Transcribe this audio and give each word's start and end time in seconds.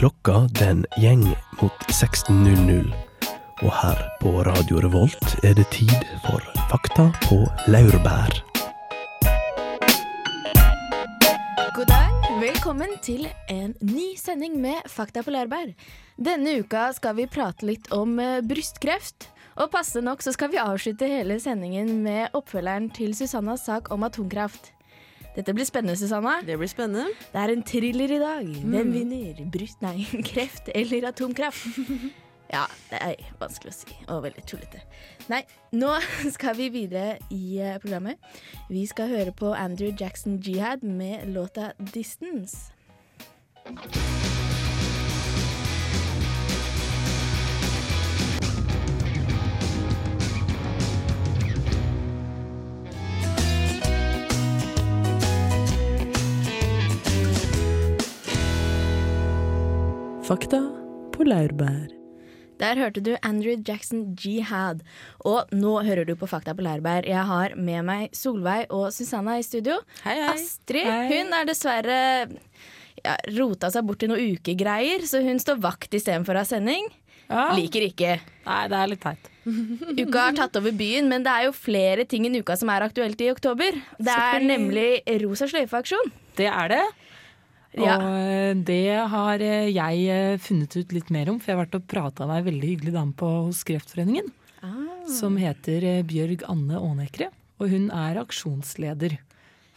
Klokka 0.00 0.46
den 0.56 0.86
gjeng 0.96 1.26
mot 1.60 1.82
16.00. 1.92 2.86
Og 3.60 3.72
her 3.82 3.98
på 4.22 4.30
Radio 4.46 4.78
Revolt 4.80 5.34
er 5.44 5.52
det 5.58 5.66
tid 5.74 5.92
for 6.24 6.40
Fakta 6.70 7.10
på 7.26 7.42
laurbær. 7.68 8.32
God 11.76 11.92
dag, 11.92 12.16
velkommen 12.40 12.96
til 13.04 13.28
en 13.52 13.76
ny 13.84 14.14
sending 14.16 14.56
med 14.64 14.88
Fakta 14.88 15.20
på 15.20 15.36
laurbær. 15.36 15.74
Denne 16.16 16.56
uka 16.64 16.88
skal 16.96 17.20
vi 17.20 17.28
prate 17.28 17.68
litt 17.68 17.92
om 17.92 18.16
eh, 18.24 18.40
brystkreft. 18.40 19.28
Og 19.60 19.68
passe 19.68 20.00
nok 20.00 20.24
så 20.24 20.32
skal 20.32 20.54
vi 20.54 20.64
avslutte 20.64 21.12
hele 21.12 21.36
sendingen 21.44 21.98
med 22.08 22.32
oppfølgeren 22.32 22.88
til 22.96 23.12
Susannas 23.12 23.68
sak 23.68 23.92
om 23.92 24.08
atomkraft. 24.08 24.72
Dette 25.36 25.54
blir 25.54 25.64
spennende, 25.64 25.96
Susanna. 25.96 26.40
Det 26.46 26.56
blir 26.58 26.70
spennende. 26.70 27.06
Det 27.32 27.38
er 27.38 27.52
en 27.52 27.62
thriller 27.62 28.10
i 28.10 28.18
dag. 28.18 28.48
Hvem 28.64 28.92
vinner? 28.92 29.44
Bryst, 29.52 29.78
nei, 29.82 30.02
kreft 30.30 30.72
eller 30.74 31.08
atomkraft? 31.12 31.66
Ja, 32.50 32.64
det 32.90 32.98
er 32.98 33.28
vanskelig 33.38 33.70
å 33.70 33.74
si, 33.76 33.92
og 34.10 34.24
veldig 34.24 34.42
tullete. 34.42 34.80
Nei, 35.30 35.44
nå 35.70 35.92
skal 36.34 36.56
vi 36.58 36.66
videre 36.74 37.20
i 37.30 37.60
eh, 37.62 37.76
programmet. 37.78 38.18
Vi 38.66 38.82
skal 38.90 39.12
høre 39.12 39.30
på 39.30 39.52
Andrew 39.54 39.94
Jackson 39.94 40.40
Jihad 40.42 40.82
med 40.82 41.30
låta 41.30 41.70
'Distance'. 41.78 42.74
Fakta 60.30 60.60
på 61.10 61.24
laurbær. 61.26 61.88
Der 62.60 62.78
hørte 62.78 63.00
du 63.02 63.16
Andrew 63.26 63.56
Jackson 63.66 64.12
Jihad. 64.14 64.84
Og 65.26 65.50
nå 65.50 65.72
hører 65.82 66.06
du 66.06 66.12
på 66.14 66.28
Fakta 66.30 66.54
på 66.54 66.62
Lærbær. 66.62 67.02
Jeg 67.02 67.24
har 67.26 67.56
med 67.58 67.82
meg 67.88 68.14
Solveig 68.14 68.70
og 68.70 68.92
Susanna 68.94 69.40
i 69.40 69.42
studio. 69.42 69.80
Hei, 70.04 70.14
hei. 70.20 70.28
Astrid 70.36 70.86
Hei. 70.86 71.00
hun 71.10 71.34
er 71.34 71.50
dessverre 71.50 71.98
ja, 73.02 73.16
rota 73.40 73.72
seg 73.74 73.90
bort 73.90 74.06
i 74.06 74.12
noen 74.12 74.36
ukegreier, 74.36 75.02
så 75.02 75.18
hun 75.26 75.42
står 75.42 75.58
vakt 75.66 75.98
istedenfor 75.98 76.38
å 76.38 76.44
ha 76.44 76.50
sending. 76.52 76.86
Ja. 77.26 77.48
Liker 77.58 77.90
ikke. 77.90 78.20
Nei, 78.46 78.62
det 78.70 78.78
er 78.84 78.94
litt 78.94 79.02
teit. 79.02 79.30
Uka 80.04 80.28
har 80.28 80.38
tatt 80.38 80.62
over 80.62 80.78
byen, 80.78 81.10
men 81.10 81.26
det 81.26 81.34
er 81.34 81.50
jo 81.50 81.58
flere 81.58 82.06
ting 82.06 82.30
enn 82.30 82.38
uka 82.38 82.54
som 82.54 82.70
er 82.70 82.86
aktuelt 82.86 83.18
i 83.18 83.32
oktober. 83.34 83.82
Det 83.98 84.14
er 84.14 84.46
nemlig 84.46 84.90
Rosa 85.26 85.50
sløyfe-aksjon. 85.50 86.14
Det 86.38 86.46
er 86.54 86.76
det. 86.76 86.84
Ja. 87.78 87.96
Og 87.96 88.16
eh, 88.18 88.52
det 88.66 88.98
har 89.12 89.42
eh, 89.44 89.70
jeg 89.70 90.06
eh, 90.10 90.40
funnet 90.42 90.74
ut 90.74 90.94
litt 90.94 91.10
mer 91.14 91.30
om, 91.30 91.38
for 91.38 91.52
jeg 91.52 91.58
har 91.58 91.64
vært 91.64 91.78
og 91.78 91.86
prata 91.90 92.26
med 92.26 92.40
ei 92.40 92.46
veldig 92.50 92.70
hyggelig 92.72 92.94
dame 92.96 93.14
på, 93.16 93.30
hos 93.46 93.62
Kreftforeningen. 93.68 94.32
Som 95.10 95.38
heter 95.40 96.04
Bjørg 96.06 96.44
Anne 96.46 96.78
Ånekre. 96.78 97.30
Og 97.58 97.72
hun 97.72 97.88
er 97.94 98.20
aksjonsleder 98.20 99.16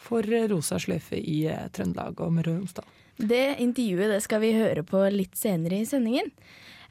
for 0.04 0.28
Rosa 0.52 0.78
sløyfe 0.82 1.18
i 1.18 1.48
Trøndelag 1.74 2.20
og 2.22 2.36
Møre 2.36 2.52
og 2.52 2.60
Romsdal. 2.60 2.86
Det 3.18 3.56
intervjuet 3.64 4.12
det 4.12 4.20
skal 4.26 4.44
vi 4.44 4.52
høre 4.58 4.84
på 4.86 5.02
litt 5.14 5.34
senere 5.40 5.80
i 5.80 5.88
sendingen. 5.90 6.30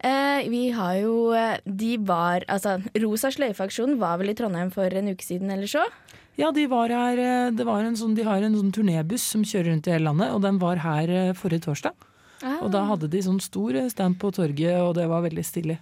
Eh, 0.03 0.49
vi 0.51 0.65
har 0.75 0.97
jo 0.99 1.31
De 1.63 1.93
var 2.03 2.43
Altså, 2.51 2.81
Rosa 3.05 3.31
sløyfe-aksjonen 3.31 4.01
var 4.01 4.19
vel 4.19 4.33
i 4.33 4.35
Trondheim 4.35 4.73
for 4.75 4.91
en 4.91 5.13
uke 5.13 5.23
siden 5.23 5.53
eller 5.55 5.71
så? 5.71 5.85
Ja, 6.41 6.49
de 6.53 6.65
var 6.67 6.89
her, 6.89 7.19
eh, 7.21 7.51
det 7.53 7.65
var 7.69 7.85
en 7.85 7.97
sånn, 7.99 8.15
de 8.17 8.25
har 8.25 8.41
en 8.43 8.57
sånn 8.57 8.73
turnébuss 8.73 9.25
som 9.35 9.45
kjører 9.45 9.69
rundt 9.73 9.89
i 9.89 9.93
hele 9.93 10.09
landet, 10.09 10.33
og 10.33 10.41
den 10.45 10.59
var 10.63 10.81
her 10.81 11.11
eh, 11.13 11.33
forrige 11.37 11.67
torsdag. 11.67 12.09
Og 12.65 12.73
da 12.75 12.87
hadde 12.89 13.11
de 13.13 13.21
sånn 13.23 13.39
stor 13.43 13.77
eh, 13.79 13.91
stand 13.93 14.17
på 14.19 14.33
torget, 14.35 14.81
og 14.81 14.97
det 14.97 15.05
var 15.11 15.23
veldig 15.27 15.45
stilig. 15.45 15.77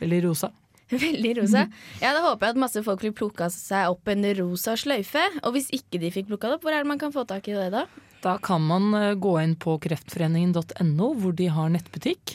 Veldig 0.00 0.22
rosa. 0.24 0.50
Veldig 0.90 1.36
rosa. 1.38 1.68
Ja, 2.00 2.10
Da 2.16 2.24
håper 2.24 2.48
jeg 2.48 2.56
at 2.56 2.62
masse 2.64 2.80
folk 2.82 3.04
vil 3.04 3.12
plukke 3.14 3.46
seg 3.54 3.92
opp 3.92 4.08
en 4.10 4.24
rosa 4.40 4.72
sløyfe. 4.74 5.22
Og 5.44 5.52
hvis 5.54 5.68
ikke 5.76 6.00
de 6.02 6.10
fikk 6.10 6.26
plukka 6.32 6.48
det 6.48 6.56
opp, 6.56 6.64
hvor 6.66 6.74
er 6.74 6.82
det 6.82 6.90
man 6.90 6.98
kan 6.98 7.12
få 7.14 7.22
tak 7.28 7.46
i 7.46 7.54
det 7.54 7.68
da? 7.76 7.84
Da 8.24 8.32
kan 8.42 8.64
man 8.66 8.90
gå 9.22 9.36
inn 9.38 9.54
på 9.54 9.76
kreftforeningen.no, 9.80 11.12
hvor 11.20 11.36
de 11.38 11.46
har 11.46 11.70
nettbutikk. 11.70 12.34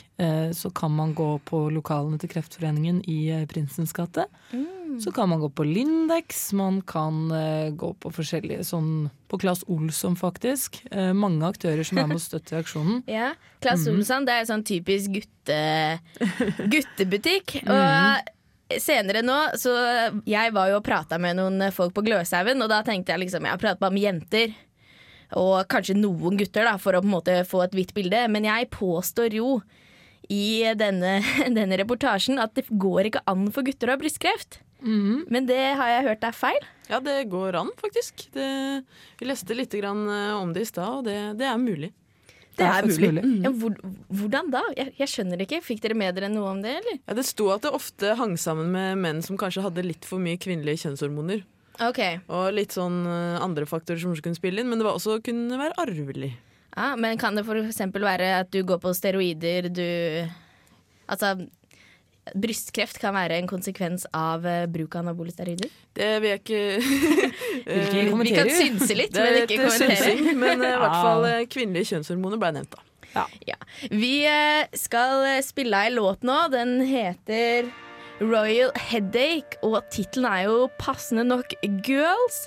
Så 0.56 0.72
kan 0.74 0.90
man 0.96 1.12
gå 1.14 1.28
på 1.46 1.60
lokalene 1.70 2.18
til 2.18 2.32
Kreftforeningen 2.32 3.04
i 3.06 3.44
Prinsens 3.46 3.92
gate. 3.94 4.24
Så 5.02 5.12
kan 5.12 5.28
man 5.28 5.40
gå 5.40 5.50
på 5.50 5.64
Lindex, 5.66 6.52
man 6.56 6.80
kan 6.86 7.26
uh, 7.32 7.70
gå 7.76 7.92
på 8.00 8.12
forskjellige 8.14 8.64
sånn 8.66 9.08
På 9.30 9.38
Claes 9.42 9.64
Olsson, 9.72 10.16
faktisk. 10.18 10.80
Uh, 10.92 11.12
Mange 11.16 11.46
aktører 11.48 11.86
som 11.86 12.00
er 12.00 12.08
med 12.10 12.20
å 12.20 12.22
støtte 12.22 12.60
aksjonen. 12.60 13.02
Ja, 13.18 13.32
Claes 13.64 13.86
Olsson, 13.90 14.26
det 14.28 14.38
er 14.38 14.48
sånn 14.48 14.64
typisk 14.66 15.16
gutte, 15.18 15.60
guttebutikk. 16.74 17.58
Og 17.66 18.80
senere 18.82 19.22
nå, 19.22 19.36
så 19.60 19.72
Jeg 20.26 20.54
var 20.54 20.72
jo 20.72 20.80
og 20.80 20.86
prata 20.86 21.18
med 21.22 21.38
noen 21.38 21.68
folk 21.74 21.94
på 21.96 22.04
Gløshaugen, 22.06 22.62
og 22.62 22.72
da 22.72 22.82
tenkte 22.86 23.14
jeg 23.14 23.26
liksom 23.26 23.46
Jeg 23.46 23.54
har 23.54 23.62
pratet 23.62 23.82
bare 23.82 23.94
med 23.94 24.06
jenter. 24.06 24.54
Og 25.36 25.64
kanskje 25.70 25.96
noen 25.98 26.38
gutter, 26.38 26.66
da, 26.68 26.76
for 26.78 26.94
å 26.94 27.02
på 27.02 27.08
en 27.08 27.16
måte 27.16 27.40
få 27.48 27.64
et 27.64 27.74
hvitt 27.74 27.94
bilde. 27.96 28.20
Men 28.30 28.46
jeg 28.46 28.70
påstår 28.74 29.34
jo 29.38 29.58
i 30.32 30.74
denne, 30.78 31.18
denne 31.58 31.80
reportasjen 31.80 32.40
at 32.42 32.54
det 32.58 32.66
går 32.70 33.10
ikke 33.10 33.26
an 33.30 33.48
for 33.54 33.66
gutter 33.66 33.90
å 33.90 33.96
ha 33.96 34.00
brystkreft. 34.00 34.60
Men 34.82 35.46
det 35.48 35.60
har 35.78 35.92
jeg 35.92 36.08
hørt 36.10 36.26
er 36.28 36.34
feil. 36.36 36.66
Ja, 36.90 37.00
det 37.02 37.24
går 37.32 37.56
an, 37.58 37.70
faktisk. 37.80 38.26
Det, 38.34 38.48
vi 39.18 39.28
leste 39.28 39.56
litt 39.56 39.72
grann 39.74 40.04
eh, 40.12 40.34
om 40.36 40.52
det 40.54 40.66
i 40.66 40.68
stad, 40.68 41.00
og 41.00 41.06
det, 41.08 41.16
det 41.40 41.48
er 41.48 41.56
mulig. 41.60 41.92
Det 42.56 42.64
er 42.64 42.86
mulig. 42.88 43.24
Mm. 43.24 43.40
Ja, 43.44 43.50
hvor, 43.52 43.74
hvordan 44.08 44.48
da? 44.52 44.62
Jeg, 44.78 44.94
jeg 44.96 45.12
skjønner 45.12 45.42
ikke. 45.44 45.60
Fikk 45.64 45.82
dere 45.84 45.96
med 45.98 46.16
dere 46.16 46.30
noe 46.32 46.54
om 46.54 46.62
det, 46.64 46.78
eller? 46.80 47.00
Ja, 47.02 47.16
det 47.18 47.26
sto 47.28 47.50
at 47.52 47.66
det 47.66 47.74
ofte 47.76 48.14
hang 48.16 48.36
sammen 48.40 48.70
med 48.72 49.02
menn 49.02 49.20
som 49.24 49.36
kanskje 49.40 49.66
hadde 49.66 49.84
litt 49.84 50.08
for 50.08 50.22
mye 50.22 50.40
kvinnelige 50.40 50.86
kjønnshormoner. 50.86 51.44
Okay. 51.84 52.22
Og 52.32 52.54
litt 52.56 52.72
sånn 52.76 53.02
eh, 53.04 53.36
andre 53.44 53.68
faktorer 53.68 54.00
som 54.00 54.16
kunne 54.16 54.38
spille 54.38 54.62
inn, 54.62 54.70
men 54.70 54.80
det 54.80 54.88
var 54.88 54.96
også 54.96 55.18
kunne 55.24 55.60
være 55.60 55.76
arvelig. 55.82 56.32
Ja, 56.76 56.94
men 57.00 57.20
kan 57.20 57.36
det 57.36 57.44
for 57.48 57.60
eksempel 57.60 58.04
være 58.04 58.32
at 58.42 58.52
du 58.52 58.62
går 58.68 58.80
på 58.82 58.92
steroider, 58.96 59.70
du 59.72 59.86
Altså, 61.06 61.36
brystkreft 62.34 62.98
kan 63.02 63.14
være 63.14 63.38
en 63.38 63.46
konsekvens 63.50 64.06
av 64.16 64.46
eh, 64.48 64.64
bruk 64.70 64.96
av 64.96 65.04
anabole 65.04 65.30
steroider? 65.30 65.70
Det 65.96 66.10
vil 66.24 66.32
jeg 66.32 66.42
ikke 66.42 66.62
eh, 67.76 68.10
Vi 68.22 68.34
kan 68.34 68.50
synse 68.50 68.98
litt, 68.98 69.14
Det 69.14 69.22
men 69.22 69.38
ikke 69.44 69.54
litt 69.54 69.62
kommentere. 69.62 69.96
synsing, 70.02 70.38
men 70.42 70.64
eh, 70.66 70.74
i 70.74 70.82
hvert 70.82 71.00
fall 71.06 71.26
eh, 71.30 71.40
kvinnelige 71.52 71.92
kjønnshormoner 71.92 72.42
ble 72.42 72.52
nevnt, 72.58 72.76
da. 72.76 72.82
Ja. 73.48 73.56
Vi 73.88 74.14
eh, 74.28 74.66
skal 74.76 75.22
eh, 75.24 75.42
spille 75.46 75.86
ei 75.86 75.92
låt 75.94 76.26
nå. 76.26 76.36
Den 76.52 76.80
heter 76.84 77.70
Royal 78.20 78.72
Headache, 78.90 79.60
og 79.64 79.78
tittelen 79.92 80.28
er 80.28 80.48
jo 80.50 80.66
passende 80.80 81.24
nok 81.28 81.54
Girls. 81.86 82.46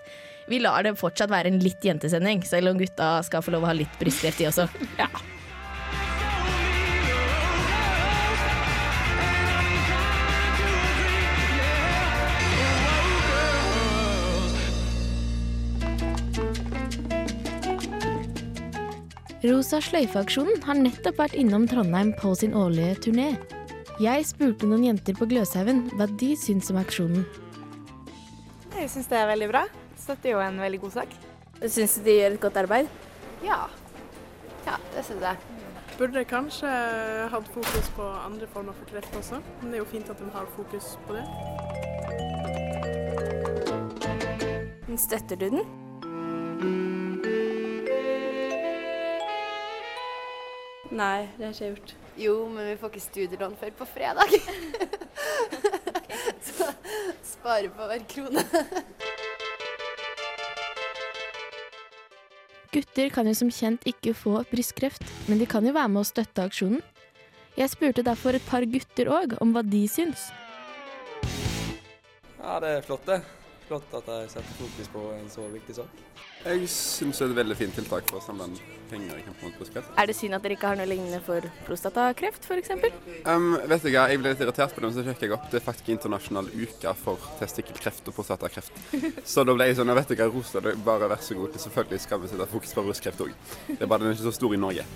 Vi 0.49 0.59
lar 0.61 0.81
det 0.85 0.95
fortsatt 0.97 1.29
være 1.29 1.51
en 1.53 1.59
litt 1.61 1.83
jentesending, 1.85 2.41
selv 2.45 2.71
om 2.73 2.79
gutta 2.81 3.19
skal 3.25 3.43
få 3.45 3.53
lov 3.53 3.67
å 3.67 3.69
ha 3.69 3.75
litt 3.77 3.99
brystkreft, 4.01 4.41
de 4.41 4.49
også. 4.49 4.65
Rosa 19.39 19.77
sløyfe-aksjonen 19.79 20.57
har 20.67 20.75
nettopp 20.75 21.21
vært 21.21 21.35
innom 21.39 21.63
Trondheim 21.71 22.09
på 22.19 22.33
sin 22.35 22.51
årlige 22.59 22.97
turné. 23.05 23.27
Jeg 24.03 24.25
spurte 24.27 24.67
noen 24.67 24.83
jenter 24.83 25.15
på 25.15 25.23
Gløshaugen 25.31 25.85
hva 25.95 26.09
de 26.19 26.33
syns 26.35 26.67
om 26.73 26.79
aksjonen. 26.81 27.23
Jeg 28.75 28.91
syns 28.91 29.07
det 29.07 29.15
er 29.15 29.31
veldig 29.31 29.47
bra. 29.47 29.63
Støtter 29.95 30.33
jo 30.33 30.43
en 30.43 30.59
veldig 30.59 30.81
god 30.83 30.97
sak. 30.97 31.15
Syns 31.63 31.95
du 31.95 32.03
de 32.09 32.17
gjør 32.17 32.35
et 32.35 32.43
godt 32.43 32.59
arbeid? 32.65 32.91
Ja. 33.45 33.61
Ja, 34.67 34.75
det 34.91 35.07
syns 35.07 35.23
jeg. 35.23 35.35
Burde 35.95 36.27
kanskje 36.27 36.67
hatt 37.31 37.47
fokus 37.55 37.87
på 37.95 38.03
andre 38.27 38.47
former 38.51 38.75
for 38.75 38.91
kreft 38.91 39.15
også, 39.23 39.39
men 39.61 39.71
det 39.71 39.79
er 39.79 39.85
jo 39.85 39.91
fint 39.95 40.11
at 40.11 40.19
de 40.19 40.27
har 40.35 40.51
fokus 40.57 40.99
på 41.07 41.15
det. 41.15 41.23
Støtter 44.99 45.39
du 45.39 45.47
den? 45.55 45.88
Nei, 50.89 51.29
det 51.37 51.45
har 51.45 51.53
ikke 51.53 51.69
gjort. 51.69 51.95
Jo, 52.19 52.33
men 52.49 52.65
vi 52.67 52.77
får 52.81 52.91
ikke 52.91 53.03
studielån 53.03 53.55
før 53.59 53.73
på 53.77 53.85
fredag. 53.85 54.33
Så 56.49 56.65
spare 57.23 57.69
på 57.69 57.89
hver 57.91 58.05
krone. 58.09 58.43
Gutter 62.73 63.09
kan 63.13 63.29
jo 63.29 63.33
som 63.37 63.51
kjent 63.53 63.85
ikke 63.89 64.15
få 64.17 64.43
brystkreft, 64.49 65.05
men 65.29 65.39
de 65.41 65.47
kan 65.49 65.65
jo 65.65 65.73
være 65.77 65.93
med 65.93 66.03
å 66.03 66.09
støtte 66.09 66.43
aksjonen. 66.49 66.81
Jeg 67.57 67.71
spurte 67.71 68.05
derfor 68.05 68.37
et 68.37 68.45
par 68.49 68.65
gutter 68.65 69.09
òg 69.13 69.37
om 69.43 69.53
hva 69.53 69.63
de 69.65 69.85
syns. 69.89 70.29
Ja, 72.39 72.59
det 72.63 72.75
er 72.77 72.85
flott, 72.85 73.05
det. 73.05 73.21
flott 73.67 73.93
at 73.93 74.05
de 74.09 74.19
setter 74.31 74.57
fokus 74.57 74.91
på 74.93 75.05
en 75.13 75.29
så 75.29 75.47
viktig 75.53 75.79
sak. 75.81 76.03
Jeg 76.39 76.67
syns 76.71 77.19
det 77.19 77.25
er 77.25 77.33
et 77.33 77.39
veldig 77.41 77.55
fint 77.59 77.73
tiltak 77.75 78.05
for 78.07 78.21
å 78.21 78.23
samle 78.23 78.45
inn 78.47 78.59
penger 78.89 79.17
i 79.19 79.25
kampen 79.25 79.49
mot 79.49 79.57
brystkreft. 79.59 79.91
Er 79.99 80.07
det 80.07 80.15
synd 80.15 80.37
at 80.37 80.45
dere 80.45 80.55
ikke 80.55 80.71
har 80.71 80.79
noe 80.79 80.87
lignende 80.87 81.19
for 81.25 81.45
prostatakreft, 81.67 82.47
f.eks.? 82.47 82.71
Um, 83.27 83.51
vet 83.69 83.83
du 83.83 83.89
hva, 83.91 84.07
Jeg 84.09 84.21
ble 84.23 84.33
litt 84.33 84.43
irritert 84.45 84.73
på 84.73 84.79
det, 84.79 84.87
men 84.87 84.95
så 84.95 85.05
sjekket 85.05 85.27
jeg 85.27 85.35
opp. 85.35 85.49
Det 85.51 85.59
er 85.59 85.67
faktisk 85.67 85.91
internasjonal 85.93 86.49
uke 86.55 86.95
for 87.03 87.29
testikkelkreft 87.41 88.07
og 88.07 88.17
prostatakreft. 88.17 88.83
Så 89.33 89.43
da 89.43 89.55
ble 89.55 89.67
jeg 89.69 89.81
sånn, 89.81 89.93
vet 89.99 90.15
du 90.15 90.15
hva, 90.15 90.31
Rosa, 90.31 90.63
det 90.63 90.77
bare 90.87 91.11
vær 91.11 91.23
så 91.27 91.37
god. 91.37 91.59
Selvfølgelig 91.67 92.05
skal 92.07 92.23
vi 92.23 92.31
sette 92.31 92.51
fokus 92.55 92.77
på 92.77 92.87
brystkreft 92.87 93.25
òg. 93.27 93.35
Det 93.67 93.81
er 93.83 93.89
bare 93.89 94.05
den 94.05 94.13
er 94.13 94.17
ikke 94.17 94.31
så 94.31 94.39
stor 94.39 94.55
i 94.55 94.63
Norge. 94.63 94.87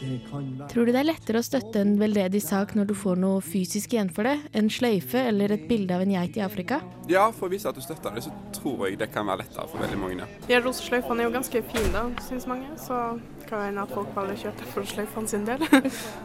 Tror 0.00 0.86
du 0.86 0.92
det 0.94 1.00
er 1.02 1.08
lettere 1.08 1.40
å 1.40 1.44
støtte 1.44 1.82
en 1.82 1.96
veldedig 2.00 2.40
sak 2.42 2.72
når 2.78 2.90
du 2.90 2.94
får 2.96 3.18
noe 3.20 3.42
fysisk 3.44 3.92
igjen 3.94 4.10
for 4.14 4.28
det? 4.28 4.36
En 4.56 4.70
sløyfe 4.72 5.20
eller 5.28 5.52
et 5.52 5.66
bilde 5.68 5.96
av 5.96 6.04
en 6.04 6.14
geit 6.14 6.38
i 6.38 6.44
Afrika? 6.44 6.80
Ja, 7.10 7.26
for 7.34 7.48
å 7.48 7.52
vise 7.52 7.68
at 7.68 7.76
du 7.76 7.84
støtter 7.84 8.14
det, 8.16 8.24
så 8.24 8.32
tror 8.56 8.86
jeg 8.88 8.98
det 9.00 9.10
kan 9.12 9.28
være 9.28 9.42
lettere 9.42 9.66
for 9.68 9.82
veldig 9.84 10.00
mange. 10.00 10.28
Ja, 10.48 10.62
rosa 10.64 10.86
sløyfene 10.86 11.24
er 11.24 11.28
jo 11.28 11.34
ganske 11.36 11.62
fine, 11.72 11.92
da, 11.92 12.06
syns 12.24 12.48
mange. 12.48 12.70
Så 12.80 12.96
det 13.40 13.50
kan 13.50 13.66
hende 13.66 13.84
at 13.84 13.92
folk 13.92 14.12
bare 14.16 14.38
kjøper 14.40 14.72
for 14.72 14.88
sløyfene 14.94 15.34
sin 15.34 15.48
del. 15.48 15.66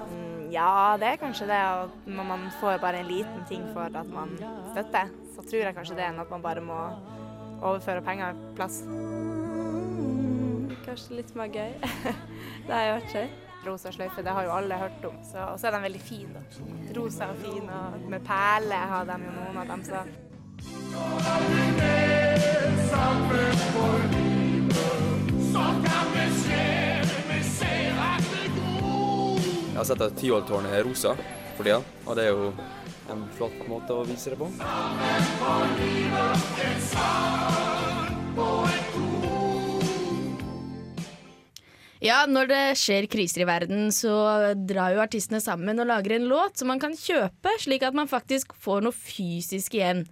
Mm, 0.05 0.51
ja, 0.53 0.93
det 1.01 1.07
er 1.09 1.15
kanskje 1.17 1.47
det. 1.49 1.57
Når 2.05 2.27
man 2.29 2.43
får 2.59 2.77
bare 2.83 2.99
en 3.01 3.07
liten 3.09 3.45
ting 3.49 3.63
for 3.73 3.89
at 3.89 4.11
man 4.13 4.35
støtter, 4.71 5.09
så 5.33 5.41
tror 5.41 5.63
jeg 5.63 5.75
kanskje 5.75 5.97
det 5.97 6.05
enn 6.05 6.21
at 6.21 6.29
man 6.29 6.43
bare 6.45 6.61
må 6.63 6.77
overføre 7.61 8.03
penger 8.05 8.37
plass. 8.55 8.83
Kanskje 10.85 11.17
litt 11.17 11.33
mer 11.35 11.49
gøy. 11.49 11.73
det 12.67 12.71
har 12.71 12.85
jeg 12.85 12.95
vært 12.99 13.11
før. 13.15 13.44
Rosa 13.65 13.91
sløyfe, 13.91 14.21
det 14.23 14.33
har 14.37 14.43
jo 14.45 14.51
alle 14.55 14.77
hørt 14.77 15.05
om. 15.09 15.17
Så, 15.23 15.37
og 15.37 15.59
så 15.59 15.67
er 15.67 15.71
de 15.75 15.81
veldig 15.87 16.01
fine, 16.01 16.33
da. 16.33 16.41
Rosa 16.99 17.31
og 17.33 17.37
fin, 17.41 17.69
og 17.69 18.09
med 18.09 18.25
perler 18.25 18.89
har 18.93 19.03
de 19.09 19.17
jo 19.25 19.31
noen 19.39 19.57
av 19.63 19.67
dem, 19.73 19.83
så 19.85 20.05
Jeg 29.75 29.81
har 29.81 29.87
sett 29.89 30.01
at 30.01 30.13
Tyholttårnet 30.15 30.71
er 30.71 30.85
rosa 30.87 31.11
for 31.57 31.63
tida, 31.67 31.81
og 32.05 32.15
det 32.15 32.23
er 32.23 32.31
jo 32.31 32.53
en 33.11 33.25
flott 33.35 33.65
måte 33.67 33.91
å 33.93 34.05
vise 34.07 34.31
det 34.31 34.37
på. 34.39 34.47
Ja, 42.05 42.19
når 42.29 42.49
det 42.51 42.61
skjer 42.77 43.07
kriser 43.09 43.41
i 43.41 43.47
verden, 43.49 43.87
så 43.93 44.13
drar 44.69 44.93
jo 44.93 45.01
artistene 45.01 45.39
sammen 45.41 45.81
og 45.81 45.89
lager 45.89 46.13
en 46.19 46.27
låt 46.29 46.59
som 46.61 46.69
man 46.69 46.81
kan 46.81 46.93
kjøpe, 46.93 47.55
slik 47.63 47.85
at 47.87 47.97
man 47.97 48.09
faktisk 48.11 48.53
får 48.61 48.85
noe 48.85 48.93
fysisk 48.93 49.77
igjen. 49.79 50.03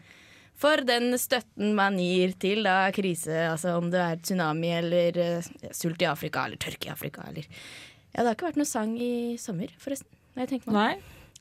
For 0.57 0.81
den 0.85 1.13
støtten 1.21 1.73
man 1.77 1.99
gir 2.01 2.33
til 2.41 2.65
da 2.65 2.87
krise, 2.95 3.35
altså 3.51 3.75
om 3.77 3.91
det 3.93 4.01
er 4.01 4.21
tsunami 4.21 4.73
eller 4.79 5.21
eh, 5.21 5.51
sult 5.73 6.01
i 6.01 6.09
Afrika 6.09 6.47
eller 6.47 6.61
tørke 6.61 6.89
i 6.89 6.93
Afrika 6.93 7.25
eller 7.29 7.45
Ja, 7.45 8.21
det 8.21 8.27
har 8.27 8.35
ikke 8.37 8.49
vært 8.51 8.61
noe 8.61 8.69
sang 8.69 8.93
i 9.01 9.13
sommer, 9.41 9.73
forresten. 9.81 10.09
Nei. 10.37 10.45
Nei, 10.73 10.91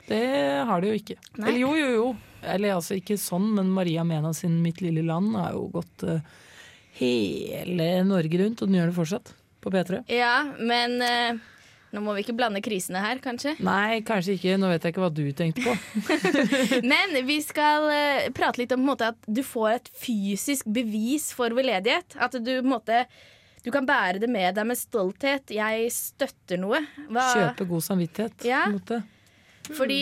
det 0.08 0.22
har 0.68 0.80
det 0.80 0.88
jo 0.88 1.00
ikke. 1.00 1.16
Nei. 1.36 1.48
Eller 1.48 1.60
jo, 1.60 1.74
jo, 1.76 1.90
jo. 1.96 2.06
Eller 2.42 2.76
altså 2.76 2.96
ikke 2.98 3.16
sånn, 3.20 3.52
men 3.56 3.72
Maria 3.72 4.04
Mena 4.04 4.32
sin 4.36 4.58
'Mitt 4.60 4.80
lille 4.84 5.04
land' 5.06 5.36
har 5.38 5.52
jo 5.56 5.68
gått 5.72 6.04
uh, 6.08 6.24
hele 6.98 7.88
Norge 8.08 8.40
rundt, 8.40 8.60
og 8.60 8.68
den 8.68 8.80
gjør 8.80 8.90
det 8.90 8.98
fortsatt. 8.98 9.32
På 9.62 9.70
P3. 9.70 10.02
Ja, 10.10 10.34
men 10.58 10.96
eh, 11.06 11.40
nå 11.92 12.00
må 12.00 12.14
vi 12.16 12.24
ikke 12.24 12.34
blande 12.36 12.62
krisene 12.64 13.02
her, 13.04 13.20
kanskje. 13.22 13.54
Nei, 13.62 14.00
kanskje 14.06 14.38
ikke. 14.38 14.56
Nå 14.60 14.70
vet 14.72 14.86
jeg 14.86 14.94
ikke 14.94 15.04
hva 15.04 15.12
du 15.12 15.26
tenkte 15.36 15.66
på. 15.66 15.74
Men 16.92 17.18
vi 17.28 17.36
skal 17.44 17.86
eh, 17.92 18.30
prate 18.34 18.62
litt 18.62 18.72
om 18.72 18.82
måte, 18.86 19.12
at 19.12 19.28
du 19.28 19.42
får 19.44 19.68
et 19.74 19.92
fysisk 20.00 20.70
bevis 20.72 21.30
for 21.36 21.52
veldedighet. 21.54 22.16
At 22.16 22.38
du 22.40 22.48
på 22.48 22.64
en 22.64 22.72
måte 22.72 23.04
du 23.62 23.70
kan 23.70 23.86
bære 23.86 24.18
det 24.18 24.26
med 24.32 24.56
deg 24.56 24.66
med 24.66 24.78
stolthet. 24.78 25.52
Jeg 25.54 25.92
støtter 25.94 26.58
noe. 26.58 26.80
Hva, 27.12 27.28
Kjøpe 27.36 27.68
god 27.70 27.84
samvittighet. 27.86 28.48
Ja. 28.48 28.64
Fordi 29.70 30.00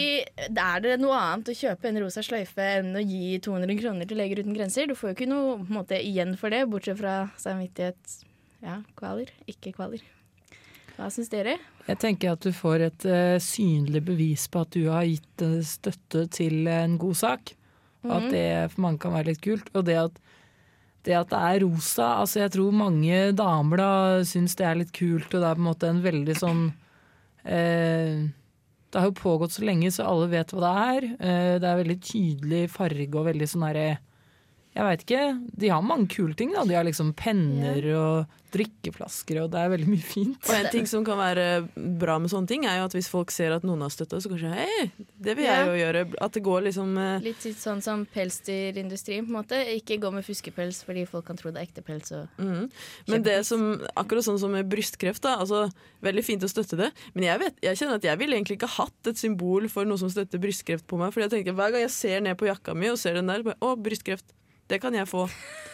er 0.48 0.80
det 0.80 0.96
noe 1.02 1.18
annet 1.18 1.50
å 1.52 1.58
kjøpe 1.58 1.90
en 1.90 2.00
rosa 2.00 2.22
sløyfe 2.24 2.70
enn 2.78 2.94
å 2.96 3.02
gi 3.04 3.36
200 3.44 3.76
kroner 3.82 4.08
til 4.08 4.22
Leger 4.22 4.40
uten 4.40 4.56
grenser? 4.56 4.88
Du 4.88 4.96
får 4.96 5.12
jo 5.12 5.18
ikke 5.18 5.28
noe 5.28 5.58
måte, 5.68 5.98
igjen 6.00 6.32
for 6.40 6.54
det, 6.54 6.64
bortsett 6.72 7.02
fra 7.02 7.18
samvittighet. 7.42 8.29
Ja, 8.62 8.80
kvaler. 8.98 9.30
Ikke 9.48 9.72
kvaler. 9.76 10.02
Hva 10.96 11.08
syns 11.12 11.30
dere? 11.32 11.54
Jeg 11.86 11.98
tenker 12.02 12.34
at 12.34 12.42
du 12.44 12.50
får 12.52 12.82
et 12.90 13.06
uh, 13.08 13.38
synlig 13.40 14.02
bevis 14.04 14.44
på 14.52 14.60
at 14.66 14.74
du 14.76 14.82
har 14.92 15.06
gitt 15.08 15.44
uh, 15.46 15.60
støtte 15.64 16.26
til 16.36 16.68
en 16.68 16.98
god 17.00 17.16
sak. 17.16 17.54
Og 18.04 18.12
at 18.16 18.22
Mhm. 18.26 18.30
det 18.32 18.72
for 18.72 18.80
mange 18.84 18.98
kan 19.00 19.12
være 19.12 19.26
litt 19.32 19.40
kult. 19.44 19.70
Og 19.74 19.84
det 19.84 19.96
at, 20.00 20.12
det 21.04 21.16
at 21.16 21.28
det 21.32 21.38
er 21.40 21.60
rosa 21.64 22.06
altså 22.20 22.40
Jeg 22.40 22.52
tror 22.52 22.72
mange 22.72 23.32
damer 23.36 23.76
da 23.76 23.90
syns 24.24 24.54
det 24.56 24.66
er 24.66 24.74
litt 24.80 24.92
kult, 24.92 25.28
og 25.34 25.40
det 25.40 25.48
er 25.48 25.54
på 25.56 25.60
en 25.60 25.68
måte 25.68 25.88
en 25.88 26.02
veldig 26.04 26.36
sånn 26.36 26.62
eh, 27.44 28.28
Det 28.90 28.98
har 29.00 29.06
jo 29.08 29.16
pågått 29.20 29.52
så 29.56 29.64
lenge, 29.64 29.88
så 29.92 30.04
alle 30.08 30.28
vet 30.32 30.52
hva 30.52 30.60
det 30.60 30.72
er. 30.76 31.58
Det 31.60 31.68
er 31.68 31.78
veldig 31.84 31.98
tydelig 32.02 32.62
farge 32.72 33.14
og 33.14 33.26
veldig 33.28 33.46
sånn 33.48 33.66
herre 33.68 33.98
Jeg 34.80 34.86
veit 34.88 35.02
ikke. 35.04 35.24
De 35.60 35.68
har 35.68 35.82
mange 35.84 36.06
kule 36.08 36.32
ting, 36.38 36.54
da. 36.56 36.62
De 36.64 36.72
har 36.72 36.86
liksom 36.86 37.10
penner 37.18 37.84
og 37.98 38.36
drikkeflasker, 38.50 39.42
og 39.44 39.50
det 39.52 39.60
er 39.60 39.68
veldig 39.74 39.88
mye 39.92 40.02
fint. 40.02 40.38
Og 40.48 40.54
en 40.56 40.68
ting 40.72 40.86
som 40.88 41.04
kan 41.06 41.18
være 41.20 41.44
bra 42.00 42.16
med 42.18 42.32
sånne 42.32 42.48
ting, 42.50 42.64
er 42.66 42.80
jo 42.80 42.86
at 42.88 42.96
hvis 42.96 43.10
folk 43.12 43.30
ser 43.34 43.52
at 43.54 43.66
noen 43.66 43.84
har 43.84 43.92
støtta, 43.92 44.18
så 44.24 44.30
kanskje 44.32 44.50
hei, 44.56 44.86
det 45.20 45.36
vil 45.38 45.46
jeg 45.46 45.60
Ja. 45.60 45.66
jo 45.68 45.76
gjøre. 45.78 46.02
At 46.24 46.32
det 46.34 46.42
går 46.46 46.64
liksom 46.66 46.96
eh, 46.98 47.20
Litt 47.28 47.44
sånn 47.60 47.82
som 47.84 48.06
pelsdyrindustrien, 48.10 49.28
på 49.28 49.30
en 49.34 49.38
måte. 49.42 49.60
Ikke 49.76 50.00
gå 50.00 50.10
med 50.14 50.24
fuskepels 50.26 50.80
fordi 50.86 51.04
folk 51.06 51.28
kan 51.28 51.38
tro 51.38 51.52
det 51.52 51.60
er 51.60 51.68
ekte 51.68 51.84
pels. 51.86 52.10
Og 52.16 52.26
mhm. 52.40 52.70
Men 53.12 53.22
det 53.28 53.36
som, 53.46 53.68
akkurat 53.94 54.26
sånn 54.26 54.40
som 54.40 54.50
med 54.56 54.72
brystkreft, 54.72 55.22
da. 55.28 55.36
Altså, 55.44 55.68
veldig 56.02 56.24
fint 56.24 56.42
å 56.42 56.50
støtte 56.50 56.80
det. 56.80 56.90
Men 57.14 57.28
jeg, 57.28 57.44
vet, 57.44 57.62
jeg 57.68 57.76
kjenner 57.82 58.00
at 58.00 58.08
jeg 58.08 58.18
ville 58.18 58.34
egentlig 58.40 58.56
ikke 58.58 58.74
hatt 58.80 59.12
et 59.12 59.20
symbol 59.20 59.68
for 59.68 59.84
noe 59.84 60.00
som 60.00 60.10
støtter 60.10 60.40
brystkreft 60.42 60.88
på 60.88 60.98
meg. 60.98 61.12
fordi 61.12 61.28
jeg 61.28 61.36
tenker 61.38 61.58
hver 61.60 61.70
gang 61.76 61.86
jeg 61.86 61.94
ser 61.94 62.20
ned 62.24 62.40
på 62.40 62.48
jakka 62.50 62.74
mi 62.74 62.90
og 62.90 62.98
ser 62.98 63.14
den 63.20 63.30
der, 63.30 63.44
bare, 63.46 63.60
å, 63.60 63.76
brystkreft. 63.76 64.32
Det 64.70 64.78
kan 64.82 64.94
jeg 64.94 65.08
få. 65.10 65.26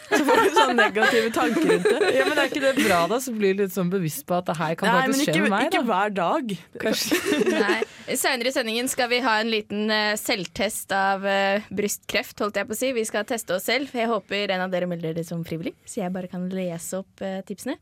Så 0.07 0.19
får 0.23 0.39
du 0.39 0.53
sånne 0.55 0.75
negative 0.77 1.31
tanker 1.35 1.65
rundt 1.67 1.87
det. 1.91 2.11
Ja, 2.15 2.25
men 2.29 2.39
Er 2.39 2.47
ikke 2.47 2.61
det 2.63 2.73
bra, 2.79 2.99
da? 3.11 3.17
Så 3.19 3.33
blir 3.35 3.57
du 3.57 3.65
litt 3.65 3.73
sånn 3.75 3.89
bevisst 3.91 4.23
på 4.29 4.37
at 4.37 4.47
det 4.47 4.55
her 4.55 4.77
kan 4.79 4.87
Nei, 4.87 5.01
faktisk 5.03 5.25
skje 5.25 5.33
ikke, 5.33 5.41
med 5.43 5.51
meg. 5.51 5.67
ikke 5.67 5.81
da. 5.81 5.87
hver 5.89 6.13
dag. 6.15 6.53
Nei. 7.57 8.15
Senere 8.15 8.51
i 8.51 8.55
sendingen 8.55 8.87
skal 8.91 9.11
vi 9.11 9.19
ha 9.25 9.33
en 9.41 9.51
liten 9.51 9.91
uh, 9.91 10.13
selvtest 10.19 10.95
av 10.95 11.27
uh, 11.27 11.67
brystkreft, 11.75 12.39
holdt 12.39 12.61
jeg 12.61 12.69
på 12.69 12.77
å 12.77 12.79
si. 12.79 12.93
Vi 12.95 13.03
skal 13.09 13.27
teste 13.27 13.57
oss 13.57 13.67
selv. 13.67 13.91
Jeg 13.91 14.07
håper 14.07 14.55
en 14.55 14.63
av 14.63 14.71
dere 14.71 14.87
melder 14.87 15.17
det 15.17 15.25
som 15.27 15.43
frivillig, 15.47 15.75
så 15.83 16.05
jeg 16.05 16.15
bare 16.15 16.31
kan 16.31 16.47
lese 16.55 17.03
opp 17.03 17.25
uh, 17.25 17.41
tipsene. 17.47 17.75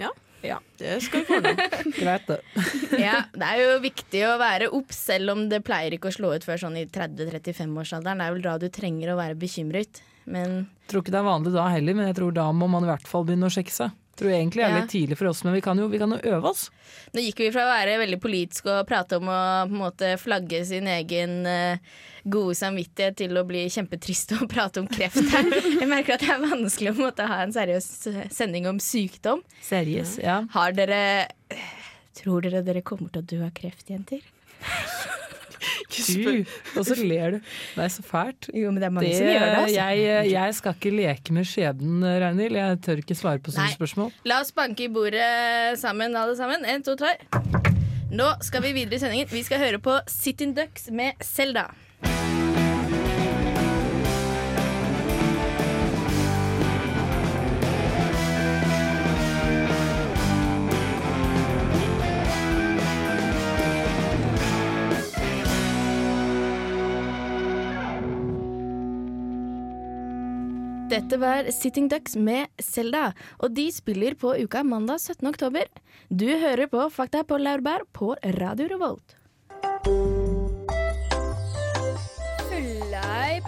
Ja, 0.00 0.14
Ja, 0.44 0.58
det 0.80 0.96
skal 1.04 1.22
vi 1.22 1.28
få 1.28 1.38
ordne. 1.42 1.68
Greit, 2.00 2.26
det. 2.28 2.40
Ja, 3.00 3.20
Det 3.32 3.46
er 3.52 3.60
jo 3.62 3.76
viktig 3.84 4.24
å 4.28 4.34
være 4.40 4.72
obs, 4.76 4.96
selv 5.12 5.32
om 5.36 5.46
det 5.52 5.60
pleier 5.64 5.92
ikke 5.96 6.08
å 6.10 6.16
slå 6.16 6.32
ut 6.36 6.44
før 6.44 6.60
sånn 6.66 6.80
i 6.80 6.88
30-35-årsalderen. 6.88 8.20
Det 8.20 8.26
er 8.26 8.34
vel 8.36 8.44
da 8.48 8.56
du 8.60 8.66
trenger 8.72 9.12
å 9.12 9.20
være 9.20 9.38
bekymret. 9.40 10.02
Men 10.24 10.64
Tror 10.88 11.02
ikke 11.02 11.14
det 11.14 11.20
er 11.20 11.26
vanlig 11.26 11.52
da 11.54 11.66
heller, 11.72 11.96
men 11.96 12.10
jeg 12.10 12.18
tror 12.18 12.34
da 12.36 12.48
må 12.52 12.68
man 12.70 12.84
i 12.84 12.90
hvert 12.90 13.06
fall 13.08 13.24
begynne 13.28 13.48
å 13.48 13.52
sjekke 13.52 13.72
seg. 13.72 13.92
Tror 14.14 14.30
egentlig 14.30 14.62
det 14.62 14.66
er 14.68 14.76
litt 14.78 14.92
tidlig 14.92 15.16
for 15.18 15.26
oss, 15.26 15.40
men 15.42 15.56
vi 15.56 15.60
kan 15.64 15.78
jo, 15.80 15.88
vi 15.90 15.98
kan 15.98 16.12
jo 16.14 16.18
øve 16.36 16.52
oss. 16.52 16.68
Nå 17.16 17.22
gikk 17.24 17.40
vi 17.42 17.48
fra 17.54 17.64
å 17.64 17.70
være 17.72 17.96
veldig 18.04 18.18
politiske 18.22 18.70
og 18.70 18.86
prate 18.86 19.18
om 19.18 19.26
å 19.26 19.38
på 19.66 19.74
en 19.74 19.80
måte 19.80 20.10
flagge 20.22 20.60
sin 20.68 20.86
egen 20.92 21.40
eh, 21.50 21.96
gode 22.22 22.54
samvittighet 22.60 23.18
til 23.18 23.34
å 23.40 23.42
bli 23.48 23.64
kjempetrist 23.74 24.36
og 24.38 24.46
prate 24.54 24.84
om 24.84 24.86
kreft 24.90 25.18
her. 25.34 25.50
Jeg 25.50 25.90
merker 25.90 26.14
at 26.14 26.22
det 26.22 26.30
er 26.36 26.46
vanskelig 26.46 26.94
å 26.94 27.00
måtte 27.00 27.26
ha 27.30 27.40
en 27.42 27.56
seriøs 27.56 27.90
sending 28.34 28.70
om 28.70 28.78
sykdom. 28.82 29.42
Seriøs, 29.66 30.20
ja. 30.22 30.44
Har 30.54 30.78
dere 30.78 31.02
Tror 32.14 32.44
dere 32.44 32.60
dere 32.62 32.84
kommer 32.86 33.10
til 33.10 33.24
å 33.24 33.26
dø 33.26 33.40
av 33.42 33.50
kreft, 33.56 33.88
jenter? 33.90 34.22
Du, 35.94 36.44
og 36.78 36.86
så 36.86 36.96
ler 36.98 37.36
du. 37.36 37.38
Er 37.80 37.92
så 37.92 38.02
fælt. 38.04 38.48
Jo, 38.54 38.70
men 38.72 38.80
det 38.82 38.88
er 38.88 38.94
mange 38.94 39.08
Det, 39.08 39.16
som 39.18 39.28
gjør 39.30 39.44
det. 39.44 39.60
Altså. 39.62 39.76
jeg, 39.76 40.30
jeg 40.32 40.54
skal 40.58 40.76
ikke 40.78 40.94
leke 40.94 41.36
med 41.36 41.48
skjebnen, 41.48 42.04
Ragnhild. 42.24 42.58
Jeg 42.60 42.80
tør 42.84 43.02
ikke 43.04 43.16
svare 43.18 43.42
på 43.44 43.54
sånne 43.54 43.70
Nei. 43.70 43.76
spørsmål. 43.78 44.12
La 44.28 44.40
oss 44.44 44.52
banke 44.56 44.86
i 44.86 44.90
bordet 44.92 45.78
sammen, 45.80 46.16
alle 46.18 46.36
sammen. 46.38 46.66
En, 46.68 46.84
to, 46.86 46.96
tre. 47.00 47.14
Nå 48.14 48.28
skal 48.46 48.62
vi 48.62 48.74
videre 48.76 48.98
i 48.98 49.02
sendingen. 49.02 49.30
Vi 49.32 49.42
skal 49.46 49.62
høre 49.62 49.80
på 49.82 49.96
Sitting 50.10 50.54
Ducks 50.56 50.90
med 50.94 51.18
Selda. 51.24 51.68
Dette 70.94 71.16
var 71.18 71.48
Sitting 71.50 71.88
Ducks 71.90 72.12
med 72.14 72.46
Selda, 72.62 73.08
og 73.42 73.50
de 73.56 73.64
spiller 73.74 74.14
på 74.14 74.30
uka 74.38 74.60
mandag 74.62 75.00
17. 75.02 75.26
oktober. 75.26 75.66
Du 76.06 76.28
hører 76.38 76.68
på 76.70 76.84
Fakta 76.94 77.24
på 77.26 77.34
laurbær 77.40 77.82
på 77.90 78.12
Radio 78.36 78.68
Revolt. 78.70 79.16
Fylla 82.46 83.10
i 83.34 83.40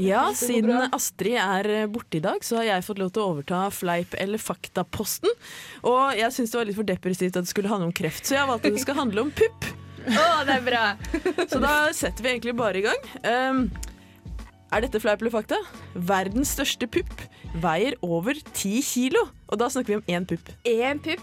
Ja, 0.00 0.24
siden 0.34 0.88
Astrid 0.90 1.36
er 1.38 1.86
borte 1.92 2.18
i 2.18 2.22
dag, 2.24 2.42
så 2.42 2.58
har 2.58 2.66
jeg 2.66 2.86
fått 2.86 2.98
lov 2.98 3.12
til 3.14 3.22
å 3.22 3.28
overta 3.34 3.60
Fleip 3.70 4.16
eller 4.18 4.42
fakta-posten. 4.42 5.30
Og 5.86 6.18
jeg 6.18 6.34
syns 6.34 6.50
det 6.50 6.58
var 6.58 6.68
litt 6.68 6.78
for 6.78 6.88
depressivt 6.88 7.38
at 7.38 7.46
det 7.46 7.52
skulle 7.52 7.70
handle 7.70 7.92
om 7.92 7.94
kreft, 7.94 8.26
så 8.26 8.40
jeg 8.40 8.50
valgte 8.50 8.72
at 8.72 8.78
det 8.78 8.82
skal 8.82 8.98
handle 8.98 9.26
om 9.28 9.32
pupp. 9.34 9.68
Oh, 10.04 10.40
det 10.44 10.58
er 10.58 10.64
bra! 10.66 10.84
Så 11.48 11.60
da 11.62 11.76
setter 11.96 12.26
vi 12.26 12.32
egentlig 12.34 12.56
bare 12.58 12.82
i 12.82 12.84
gang. 12.84 13.06
Um, 13.24 13.62
er 14.74 14.84
dette 14.84 15.00
fleip 15.00 15.22
eller 15.22 15.32
fakta? 15.32 15.60
Verdens 15.94 16.56
største 16.56 16.90
pupp 16.90 17.14
veier 17.62 17.94
over 18.02 18.36
ti 18.52 18.80
kilo. 18.84 19.28
Og 19.46 19.62
da 19.62 19.70
snakker 19.70 19.94
vi 19.94 20.00
om 20.00 20.08
én 20.10 20.26
pupp. 20.28 20.50
Én 20.66 21.00
pupp. 21.02 21.22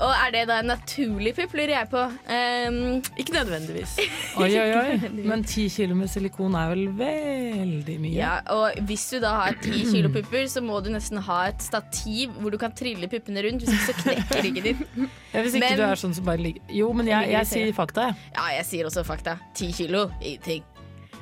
Og 0.00 0.10
er 0.10 0.32
det 0.34 0.40
da 0.50 0.56
en 0.62 0.66
naturlig 0.72 1.34
pupp, 1.36 1.52
lurer 1.54 1.72
jeg 1.76 1.88
på. 1.92 2.00
Um, 2.26 2.78
Ikke 3.20 3.34
nødvendigvis. 3.36 3.92
Oi, 4.42 4.48
oi, 4.58 4.70
oi. 4.74 5.10
Men 5.28 5.44
ti 5.46 5.68
kilo 5.70 5.94
med 5.98 6.10
silikon 6.10 6.56
er 6.58 6.72
vel 6.72 6.88
veldig 6.98 7.96
mye? 8.02 8.14
ja, 8.16 8.32
og 8.54 8.80
hvis 8.88 9.06
du 9.14 9.20
da 9.22 9.34
har 9.44 9.58
ti 9.62 9.84
kilo 9.86 10.10
pupper, 10.14 10.48
så 10.50 10.62
må 10.64 10.80
du 10.84 10.90
nesten 10.94 11.22
ha 11.28 11.38
et 11.52 11.62
stativ 11.62 12.34
hvor 12.40 12.50
du 12.54 12.58
kan 12.60 12.74
trille 12.74 13.06
puppene 13.12 13.46
rundt. 13.46 13.62
Hvis 13.62 13.74
ikke 13.76 13.92
så 13.92 13.96
knekker 14.02 14.44
ryggen 14.48 14.68
din. 14.70 15.08
Ja, 15.32 15.40
hvis 15.44 15.54
ikke 15.54 15.68
Men- 15.68 15.78
du 15.78 15.86
er 15.86 16.02
sånn 16.02 16.14
som 16.18 16.26
bare 16.26 16.42
ligger 16.42 16.62
Jo, 16.74 16.92
men 16.92 17.06
jeg, 17.10 17.30
jeg 17.30 17.46
sier 17.54 17.72
fakta, 17.76 18.10
jeg. 18.10 18.30
Ja, 18.34 18.50
jeg 18.58 18.66
sier 18.72 18.90
også 18.90 19.06
fakta. 19.06 19.38
Ti 19.54 19.70
kilo, 19.72 20.08
ingenting. 20.20 20.64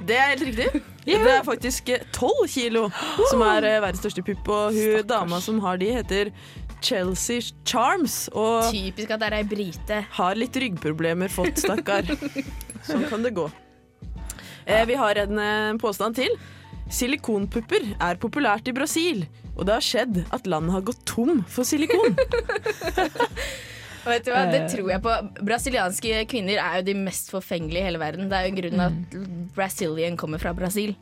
Det 0.03 0.17
er 0.19 0.33
helt 0.33 0.43
riktig. 0.43 0.83
Det 1.05 1.15
er 1.31 1.43
faktisk 1.47 1.91
tolv 2.15 2.47
kilo 2.51 2.89
som 3.31 3.43
er 3.47 3.67
eh, 3.69 3.77
verdens 3.83 4.01
største 4.03 4.23
pupp. 4.27 4.49
Og 4.51 4.75
hun 4.75 5.07
dama 5.07 5.39
som 5.45 5.61
har 5.63 5.79
de, 5.79 5.91
heter 5.95 6.31
Chelsea 6.83 7.41
Charms. 7.69 8.27
Og 8.35 8.71
Typisk 8.73 9.13
at 9.15 9.23
det 9.23 9.31
er 9.31 9.39
ei 9.41 9.47
brite. 9.49 10.01
har 10.19 10.39
litt 10.39 10.57
ryggproblemer 10.59 11.33
fått, 11.33 11.63
stakkar. 11.63 12.09
Sånn 12.89 13.07
kan 13.11 13.23
det 13.25 13.35
gå. 13.37 13.47
Eh, 14.67 14.85
vi 14.87 14.99
har 14.99 15.19
en 15.25 15.39
eh, 15.43 15.77
påstand 15.83 16.19
til. 16.19 16.35
Silikonpupper 16.93 17.95
er 18.03 18.19
populært 18.21 18.69
i 18.69 18.75
Brasil, 18.77 19.25
og 19.57 19.65
det 19.69 19.79
har 19.79 19.85
skjedd 19.87 20.25
at 20.35 20.49
landet 20.51 20.75
har 20.77 20.85
gått 20.91 21.05
tom 21.09 21.41
for 21.49 21.65
silikon. 21.65 22.19
Vet 24.03 24.27
du 24.27 24.33
hva, 24.35 24.43
Det 24.51 24.65
tror 24.73 24.89
jeg 24.91 25.03
på. 25.05 25.13
Brasilianske 25.47 26.25
kvinner 26.31 26.59
er 26.59 26.81
jo 26.81 26.87
de 26.91 26.95
mest 26.99 27.31
forfengelige 27.31 27.85
i 27.85 27.87
hele 27.87 28.01
verden. 28.03 28.27
Det 28.31 28.39
er 28.39 28.49
jo 28.49 28.57
grunnen 28.59 28.83
at 28.89 29.17
Brazilian 29.55 30.19
kommer 30.19 30.43
fra 30.43 30.51
Brasil. 30.59 30.97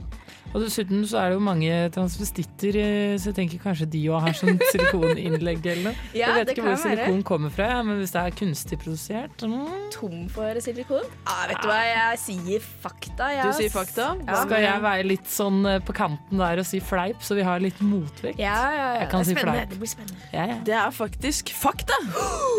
Og 0.50 0.64
dessuten 0.64 1.04
så 1.06 1.20
er 1.20 1.30
det 1.30 1.36
jo 1.36 1.42
mange 1.46 1.74
transvestitter, 1.94 2.76
eh, 2.80 3.12
så 3.20 3.30
jeg 3.30 3.36
tenker 3.36 3.60
kanskje 3.62 3.86
de 3.92 4.00
òg 4.10 4.24
har 4.24 4.34
sånn 4.34 4.58
silikoninnlegg 4.72 5.62
eller 5.62 5.90
noe. 5.90 6.08
Ja, 6.10 6.32
jeg 6.32 6.40
vet 6.40 6.52
ikke 6.54 6.64
hvor 6.66 6.80
silikon 6.82 7.20
kommer 7.26 7.52
fra, 7.54 7.68
men 7.86 8.00
hvis 8.00 8.14
det 8.16 8.24
er 8.24 8.34
kunstig 8.40 8.80
produsert 8.82 9.44
mm. 9.46 9.68
Tom 9.94 10.24
for 10.32 10.58
silikon? 10.64 11.06
Ah, 11.22 11.44
vet 11.50 11.62
du 11.62 11.70
hva, 11.70 11.78
jeg 11.86 12.20
sier 12.24 12.66
fakta. 12.82 13.30
Jeg, 13.36 13.46
Du 13.46 13.60
sier 13.60 13.74
fakta. 13.74 14.08
Ja. 14.24 14.40
Skal 14.42 14.64
jeg 14.66 14.84
være 14.86 15.06
litt 15.06 15.30
sånn 15.30 15.60
eh, 15.70 15.78
på 15.86 15.94
kanten 15.96 16.42
der 16.42 16.62
og 16.64 16.66
si 16.66 16.82
fleip, 16.82 17.22
så 17.22 17.38
vi 17.38 17.46
har 17.46 17.62
litt 17.62 17.78
motvekt? 17.84 18.40
Ja, 18.42 18.56
ja, 18.74 18.74
ja. 18.80 19.04
Jeg 19.04 19.12
kan 19.14 19.22
det 19.22 19.28
er 19.28 19.30
si 19.30 19.46
fleip. 19.46 19.70
Det 19.70 19.80
blir 19.84 19.92
spennende. 19.94 20.26
Ja, 20.34 20.48
ja. 20.50 20.58
Det 20.66 20.76
er 20.80 20.96
faktisk 20.96 21.54
fakta. 21.54 22.00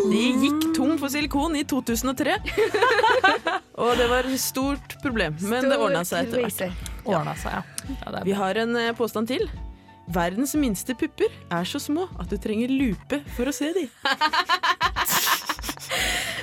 De 0.08 0.24
gikk 0.46 0.70
tom 0.78 0.96
for 1.00 1.12
silikon 1.12 1.60
i 1.60 1.66
2003. 1.68 2.40
Og 3.82 3.94
det 4.00 4.08
var 4.08 4.28
et 4.28 4.40
stort 4.40 4.96
problem, 5.04 5.36
men 5.44 5.68
det 5.68 5.76
ordna 5.80 6.06
seg 6.08 6.28
etter 6.28 6.46
hvert. 6.46 6.91
Ordna 7.04 7.34
seg, 7.38 7.52
ja. 7.58 7.62
ja 8.06 8.22
Vi 8.26 8.34
har 8.36 8.58
en 8.62 8.76
eh, 8.78 8.92
påstand 8.96 9.30
til. 9.32 9.48
Verdens 10.12 10.54
minste 10.58 10.94
pupper 10.98 11.30
er 11.54 11.64
så 11.68 11.78
små 11.82 12.08
at 12.20 12.30
du 12.30 12.36
trenger 12.40 12.70
lupe 12.70 13.22
for 13.36 13.48
å 13.50 13.54
se 13.54 13.70
dem. 13.76 13.88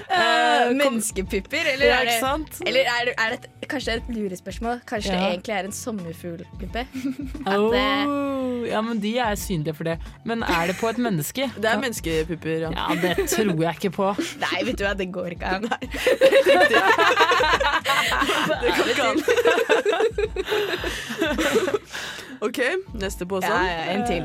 uh, 0.09 0.71
menneskepupper, 0.79 1.73
eller 1.75 1.85
Ja, 1.89 1.99
er 2.01 2.11
det? 2.11 2.19
Eller 2.67 2.87
er 2.87 3.13
er 3.13 3.35
det 3.35 3.39
et, 3.41 3.58
kanskje 3.71 3.91
det 3.91 3.95
er 3.95 4.01
et 4.03 4.09
lurespørsmål? 4.17 4.79
Kanskje 4.89 5.11
det 5.15 5.19
egentlig 5.29 5.53
er 5.55 5.63
en 5.69 5.75
sommerfuglpuppe? 5.75 6.85
Oh, 7.49 8.67
ja, 8.67 8.81
men 8.83 8.99
de 9.01 9.11
er 9.21 9.35
synlige 9.39 9.73
for 9.77 9.83
det. 9.88 9.95
Men 10.27 10.43
er 10.43 10.67
det 10.69 10.75
på 10.79 10.89
et 10.91 10.97
menneske? 11.01 11.47
Det 11.61 11.69
er 11.69 11.79
menneskepupper. 11.81 12.65
Ja. 12.67 12.69
Ja, 12.75 12.95
det 13.01 13.29
tror 13.31 13.61
jeg 13.63 13.75
ikke 13.79 13.91
på. 13.95 14.09
Nei, 14.41 14.59
vet 14.67 14.77
du 14.79 14.83
hva, 14.85 14.93
det 14.99 15.07
går 15.15 15.29
ikke 15.38 15.45
an. 15.47 15.69
Det 18.59 18.71
går 18.75 18.88
ikke 18.93 19.07
an. 19.07 19.17
OK, 22.41 22.59
neste 22.99 23.23
Ja, 23.25 23.29
påstand. 23.29 23.65
ja, 23.67 23.81
en 23.95 24.05
til. 24.07 24.23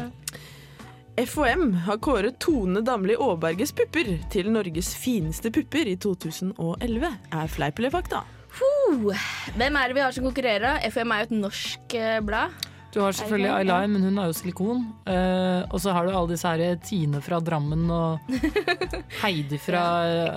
FHM 1.26 1.72
har 1.86 1.96
kåret 2.02 2.38
Tone 2.42 2.80
Damli 2.82 3.14
Aaberges 3.14 3.72
pupper 3.72 4.16
til 4.34 4.48
Norges 4.50 4.92
fineste 4.98 5.50
pupper 5.54 5.86
i 5.86 5.94
2011. 5.96 7.10
Er 7.32 7.46
fleip 7.54 7.78
eller 7.78 7.90
fakta? 7.94 8.24
Uh, 8.54 9.11
hvem 9.58 9.76
er 9.80 9.88
det 9.90 9.96
vi 9.99 10.04
har 10.04 10.12
som 10.14 10.25
konkurrerer? 10.28 10.78
FM 10.90 11.11
er 11.12 11.25
jo 11.25 11.28
et 11.30 11.34
norsk 11.42 11.94
eh, 11.99 12.20
blad. 12.25 12.50
Du 12.94 13.00
har 13.02 13.11
selvfølgelig 13.11 13.49
Er 13.50 13.64
ikke? 13.66 13.88
Men 13.90 14.02
hun 14.06 14.18
er 14.23 14.28
jo 14.30 14.34
silikon. 14.38 14.82
Eh, 15.11 15.64
og 15.75 15.80
så 15.82 15.90
har 15.96 16.06
du 16.06 16.12
alle 16.14 16.30
disse 16.30 16.46
her 16.46 16.76
Tine 16.78 17.18
fra 17.20 17.40
Drammen 17.42 17.88
og 17.90 18.20
Heidi 19.25 19.58
fra 19.58 19.80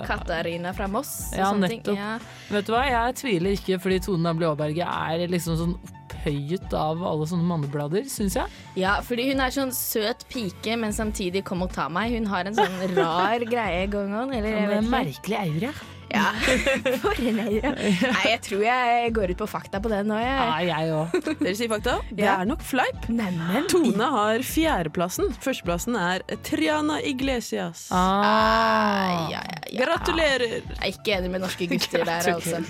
Katarina 0.08 0.72
fra 0.74 0.88
Moss. 0.90 1.12
og 1.30 1.38
Ja, 1.38 1.52
sånne 1.52 1.68
ting. 1.70 1.84
Ja. 1.94 2.16
Vet 2.50 2.66
du 2.66 2.72
hva, 2.74 2.82
jeg 2.90 3.14
tviler 3.20 3.54
ikke, 3.54 3.78
fordi 3.78 4.00
Tone 4.08 4.26
Damli 4.26 4.48
Aaberge 4.48 4.88
er 4.90 5.22
liksom 5.30 5.54
sånn 5.60 5.76
opphøyet 5.78 6.74
av 6.74 7.04
alle 7.06 7.28
sånne 7.30 7.46
manneblader, 7.46 8.08
syns 8.10 8.34
jeg. 8.40 8.50
ja, 8.80 8.96
fordi 9.06 9.28
hun 9.30 9.44
er 9.44 9.54
sånn 9.54 9.70
søt 9.70 10.26
pike, 10.32 10.74
men 10.82 10.90
samtidig 10.90 11.44
'kom 11.46 11.62
og 11.62 11.70
ta 11.72 11.86
meg'. 11.88 12.10
Hun 12.18 12.26
har 12.26 12.44
en 12.50 12.58
sånn 12.58 12.96
rar 12.96 13.38
greie 13.54 13.86
going 13.86 14.10
on. 14.12 14.34
Eller 14.34 14.48
jeg 14.50 14.68
vet 14.68 14.82
ikke. 14.82 14.90
merkelig 14.90 15.38
aura. 15.62 15.72
Ja. 16.08 16.30
For 17.02 17.18
en 17.20 17.40
eira. 17.42 17.70
Nei, 17.76 18.22
jeg 18.30 18.40
tror 18.46 18.62
jeg 18.64 19.10
går 19.16 19.32
ut 19.34 19.40
på 19.42 19.48
fakta 19.50 19.80
på 19.84 19.90
den 19.92 20.08
nå, 20.08 20.16
jeg. 20.22 20.38
Ja, 20.40 20.56
jeg 20.64 20.94
òg. 20.96 21.18
Dere 21.42 21.52
sier 21.58 21.68
fakta? 21.74 21.96
Det 22.08 22.24
Ja. 22.24 22.38
er 22.40 22.48
nok 22.48 22.62
fleip. 22.64 23.08
Neimen. 23.12 23.66
Tone 23.68 24.08
har 24.14 24.44
fjerdeplassen. 24.46 25.28
Førsteplassen 25.44 25.98
er 26.00 26.24
Triana 26.48 26.96
Iglesias. 27.04 27.86
Ah. 27.92 29.28
Ja, 29.28 29.42
ja, 29.44 29.44
ja. 29.68 29.84
Gratulerer! 29.84 30.58
Jeg 30.62 30.80
er 30.80 30.92
ikke 30.94 31.16
enig 31.18 31.30
med 31.36 31.44
norske 31.44 31.68
gutter 31.74 32.04
der, 32.08 32.32
altså. 32.34 32.64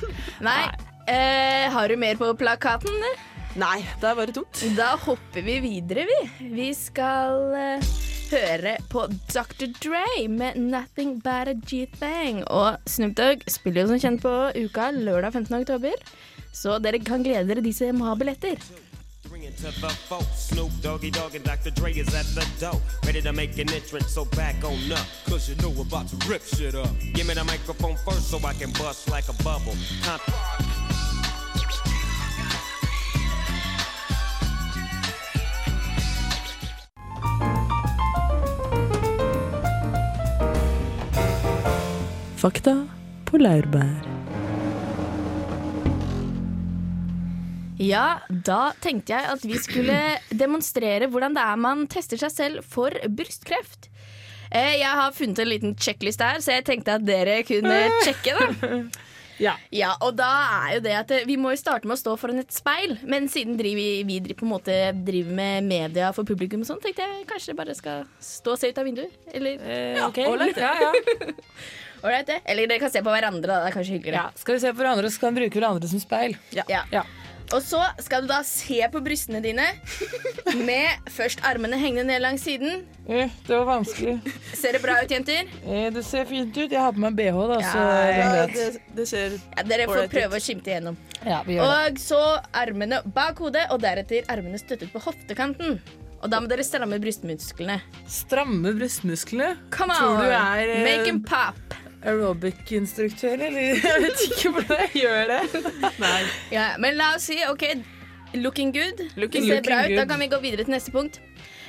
Nei. 0.45 0.61
Eh, 1.09 1.71
har 1.73 1.88
du 1.88 1.97
mer 1.97 2.18
på 2.21 2.33
plakaten? 2.37 2.90
eller? 2.90 3.25
Nei, 3.59 3.78
det 4.02 4.11
er 4.11 4.14
bare 4.18 4.35
tomt. 4.37 4.61
Da 4.76 4.90
hopper 5.07 5.42
vi 5.47 5.57
videre, 5.64 6.04
vi. 6.11 6.50
Vi 6.59 6.66
skal 6.76 7.54
eh, 7.57 7.87
høre 8.30 8.76
på 8.92 9.06
Dr. 9.32 9.68
Dre 9.82 10.28
med 10.28 10.56
'Nothing 10.56 11.20
But 11.23 11.49
A 11.49 11.54
G-Thing'. 11.54 12.44
Og 12.47 12.76
Snoop 12.87 13.16
Dogg 13.16 13.42
spiller 13.49 13.82
jo 13.82 13.88
som 13.88 14.00
kjent 14.00 14.23
på 14.23 14.35
Uka 14.64 14.90
lørdag 14.90 15.32
15. 15.32 15.54
oktober. 15.61 15.97
Så 16.52 16.78
dere 16.78 16.99
kan 16.99 17.23
glede 17.23 17.49
dere 17.49 17.64
de 17.64 17.73
som 17.73 18.00
har 18.00 18.14
billetter. 18.16 18.56
To 19.28 19.38
so 28.20 28.38
like 28.38 29.28
Fakta 42.38 42.75
på 43.28 43.40
laurbær. 43.40 44.07
Ja, 47.78 48.18
da 48.28 48.73
tenkte 48.83 49.14
jeg 49.14 49.28
at 49.37 49.45
vi 49.47 49.59
skulle 49.62 49.99
demonstrere 50.35 51.07
hvordan 51.11 51.37
det 51.37 51.45
er 51.47 51.61
man 51.62 51.85
tester 51.90 52.18
seg 52.18 52.33
selv 52.35 52.64
for 52.66 52.95
brystkreft. 53.14 53.87
Eh, 54.50 54.78
Jeg 54.80 54.88
har 54.99 55.12
funnet 55.14 55.38
en 55.45 55.50
liten 55.52 55.76
sjekkliste 55.78 56.25
her, 56.26 56.40
så 56.42 56.57
jeg 56.57 56.66
tenkte 56.66 56.97
at 56.99 57.07
dere 57.07 57.42
kunne 57.47 57.76
sjekke. 58.07 58.35
da 58.35 58.80
Ja. 59.38 59.54
Ja, 59.75 59.92
og 60.02 60.16
da 60.18 60.28
er 60.66 60.75
jo 60.76 60.80
det 60.85 60.95
at 60.99 61.12
Vi 61.28 61.37
må 61.40 61.52
jo 61.54 61.61
starte 61.61 61.87
med 61.87 61.95
å 61.97 62.00
stå 62.00 62.16
foran 62.18 62.40
et 62.42 62.50
speil, 62.54 62.97
men 63.07 63.28
siden 63.30 63.57
driver 63.59 64.04
vi, 64.09 64.18
driver 64.21 64.38
på 64.40 64.47
en 64.49 64.52
måte 64.52 64.78
driver 65.07 65.37
med 65.38 65.64
media 65.68 66.12
for 66.16 66.25
publikum, 66.28 66.64
og 66.64 66.71
sånn, 66.71 66.80
tenkte 66.83 67.07
jeg 67.07 67.26
kanskje 67.30 67.52
det 67.52 67.59
bare 67.61 67.75
skal 67.78 68.04
stå 68.21 68.57
og 68.57 68.59
se 68.62 68.71
ut 68.73 68.78
av 68.83 68.88
vinduet. 68.88 69.14
Eller 69.33 69.59
Eh, 69.62 70.00
ok. 70.07 70.18
ålreit. 70.26 70.57
ja, 70.57 70.75
ja. 70.80 70.92
Eller 72.47 72.66
dere 72.71 72.78
kan 72.78 72.90
se 72.95 73.00
på 73.02 73.11
hverandre, 73.11 73.47
da. 73.50 73.61
Det 73.64 73.71
er 73.73 73.75
kanskje 73.75 73.97
hyggeligere. 73.99 74.26
ja. 74.28 74.30
Skal 74.38 74.54
vi 74.54 74.61
se 74.62 74.71
på 74.73 74.83
hverandre, 74.85 75.11
så 75.11 75.21
kan 75.23 75.35
vi 75.35 75.42
bruke 75.42 75.59
hverandre 75.59 75.88
som 75.90 75.99
speil. 76.02 76.37
Ja. 76.54 76.62
Ja. 76.92 77.02
Og 77.57 77.62
så 77.64 77.81
skal 78.05 78.25
du 78.25 78.28
da 78.28 78.43
se 78.45 78.76
på 78.93 79.00
brystene 79.00 79.40
dine 79.40 79.64
med 80.67 81.09
først 81.14 81.40
armene 81.49 81.78
hengende 81.81 82.05
ned 82.11 82.21
langs 82.21 82.43
siden. 82.45 82.83
Eh, 83.09 83.31
det 83.47 83.55
var 83.57 83.64
vanskelig. 83.71 84.19
Ser 84.52 84.76
det 84.76 84.83
bra 84.85 84.99
ut, 85.00 85.11
jenter? 85.14 85.49
Eh, 85.64 85.87
det 85.95 86.02
ser 86.05 86.28
fint 86.28 86.52
ut. 86.59 86.67
Jeg 86.69 86.76
har 86.83 86.93
på 86.93 87.00
meg 87.07 87.17
bh, 87.17 87.38
da, 87.55 87.61
så 87.64 87.85
Ja, 87.87 88.11
ja. 88.19 88.45
Det, 88.52 88.67
det 88.99 89.09
ser 89.09 89.38
Ja, 89.57 89.64
dere 89.64 89.88
får 89.88 90.05
ut. 90.05 90.12
prøve 90.12 90.37
å 90.37 90.45
skimte 90.45 90.75
igjennom. 90.75 90.99
Ja, 91.25 91.40
vi 91.47 91.57
gjør. 91.57 91.73
Og 91.88 92.02
så 92.05 92.21
armene 92.52 93.00
bak 93.17 93.40
hodet, 93.40 93.64
og 93.73 93.81
deretter 93.81 94.28
armene 94.28 94.61
støttet 94.61 94.93
på 94.93 95.00
hoftekanten. 95.09 95.81
Og 96.19 96.28
da 96.28 96.40
må 96.43 96.50
dere 96.50 96.64
stramme 96.67 96.99
brystmusklene. 97.00 97.78
Stramme 98.11 98.73
brystmusklene. 98.76 99.55
Come 99.73 99.95
on! 99.95 100.02
Tror 100.05 100.25
du 100.26 100.33
er 100.35 100.75
eh, 100.76 100.85
Make 100.85 101.05
them 101.09 101.23
pop. 101.25 101.78
Aerobic-instruktør, 102.05 103.38
eller? 103.49 103.78
Jeg 103.88 104.02
vet 104.05 104.25
ikke 104.28 104.52
hvordan 104.55 104.83
jeg 104.85 105.02
gjør 105.02 105.33
det. 105.33 105.62
Nei. 106.05 106.19
Ja, 106.55 106.69
men 106.81 106.97
la 106.99 107.12
oss 107.17 107.26
si 107.31 107.38
OK, 107.50 107.64
looking 108.38 108.73
good. 108.75 109.02
Looking 109.17 109.47
det 109.49 109.59
ser 109.59 109.67
bra 109.67 109.81
ut. 109.87 109.97
Da 109.99 110.05
kan 110.11 110.21
vi 110.23 110.28
gå 110.33 110.38
videre 110.45 110.64
til 110.67 110.75
neste 110.76 110.95
punkt. 110.95 111.21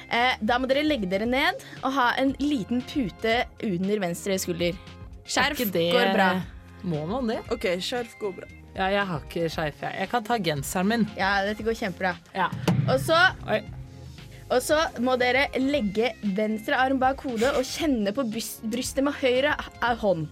Eh, 0.09 0.37
da 0.41 0.57
må 0.57 0.65
dere 0.69 0.81
legge 0.87 1.05
dere 1.09 1.27
ned 1.29 1.59
og 1.83 1.91
ha 1.93 2.11
en 2.21 2.31
liten 2.41 2.81
pute 2.89 3.43
under 3.65 3.99
venstre 4.01 4.37
skulder. 4.41 4.77
Skjerf 5.29 5.59
Er 5.61 5.73
det- 5.75 5.91
går 5.93 6.13
bra. 6.15 6.29
Må 6.81 7.03
man 7.05 7.27
det? 7.29 7.41
OK, 7.53 7.67
skjerf 7.83 8.15
går 8.21 8.37
bra. 8.39 8.47
Ja, 8.77 8.87
jeg 8.93 9.05
har 9.09 9.19
ikke 9.25 9.49
skjerf, 9.51 9.81
jeg. 9.83 9.95
Jeg 9.99 10.09
kan 10.09 10.23
ta 10.23 10.37
genseren 10.39 10.87
min. 10.87 11.07
Ja, 11.17 11.33
dette 11.45 11.63
går 11.65 11.75
kjempebra. 11.75 12.13
Ja. 12.33 12.47
Og 12.87 12.99
så, 13.03 13.17
Oi. 13.49 13.59
Og 14.49 14.61
så 14.65 14.79
må 15.03 15.13
dere 15.21 15.47
legge 15.61 16.13
venstre 16.37 16.77
arm 16.81 16.99
bak 17.01 17.21
hodet 17.25 17.51
og 17.53 17.67
kjenne 17.67 18.13
på 18.15 18.25
brystet 18.31 19.03
med 19.05 19.17
høyre 19.21 19.53
hånd. 20.01 20.25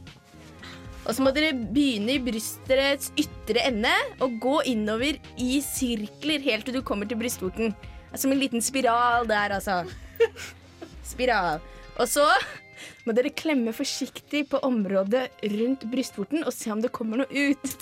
Og 1.07 1.15
så 1.15 1.23
må 1.23 1.31
dere 1.31 1.53
begynne 1.55 2.17
i 2.17 2.23
brystets 2.23 3.13
ytre 3.15 3.63
ende 3.69 3.93
og 4.23 4.39
gå 4.43 4.57
innover 4.73 5.19
i 5.39 5.61
sirkler 5.63 6.43
helt 6.43 6.67
til 6.67 6.79
du 6.79 6.83
kommer 6.85 7.07
til 7.07 7.19
brystvorten. 7.21 7.75
Som 8.17 8.33
en 8.33 8.41
liten 8.41 8.63
spiral 8.63 9.27
der, 9.29 9.53
altså. 9.59 9.83
Spiral. 11.05 11.61
Og 12.01 12.09
så 12.09 12.25
må 13.07 13.15
dere 13.15 13.31
klemme 13.31 13.71
forsiktig 13.75 14.47
på 14.51 14.59
området 14.65 15.27
rundt 15.53 15.87
brystvorten 15.91 16.43
og 16.43 16.55
se 16.55 16.73
om 16.73 16.83
det 16.83 16.91
kommer 16.95 17.23
noe 17.23 17.47
ut. 17.53 17.77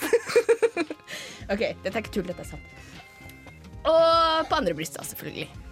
OK, 1.52 1.62
dette 1.82 1.94
er 1.96 2.02
ikke 2.04 2.18
tull, 2.20 2.28
dette 2.28 2.44
er 2.44 2.52
sant. 2.54 2.74
Og 3.86 4.46
på 4.50 4.58
andre 4.60 4.74
bryst, 4.76 5.00
selvfølgelig. 5.02 5.65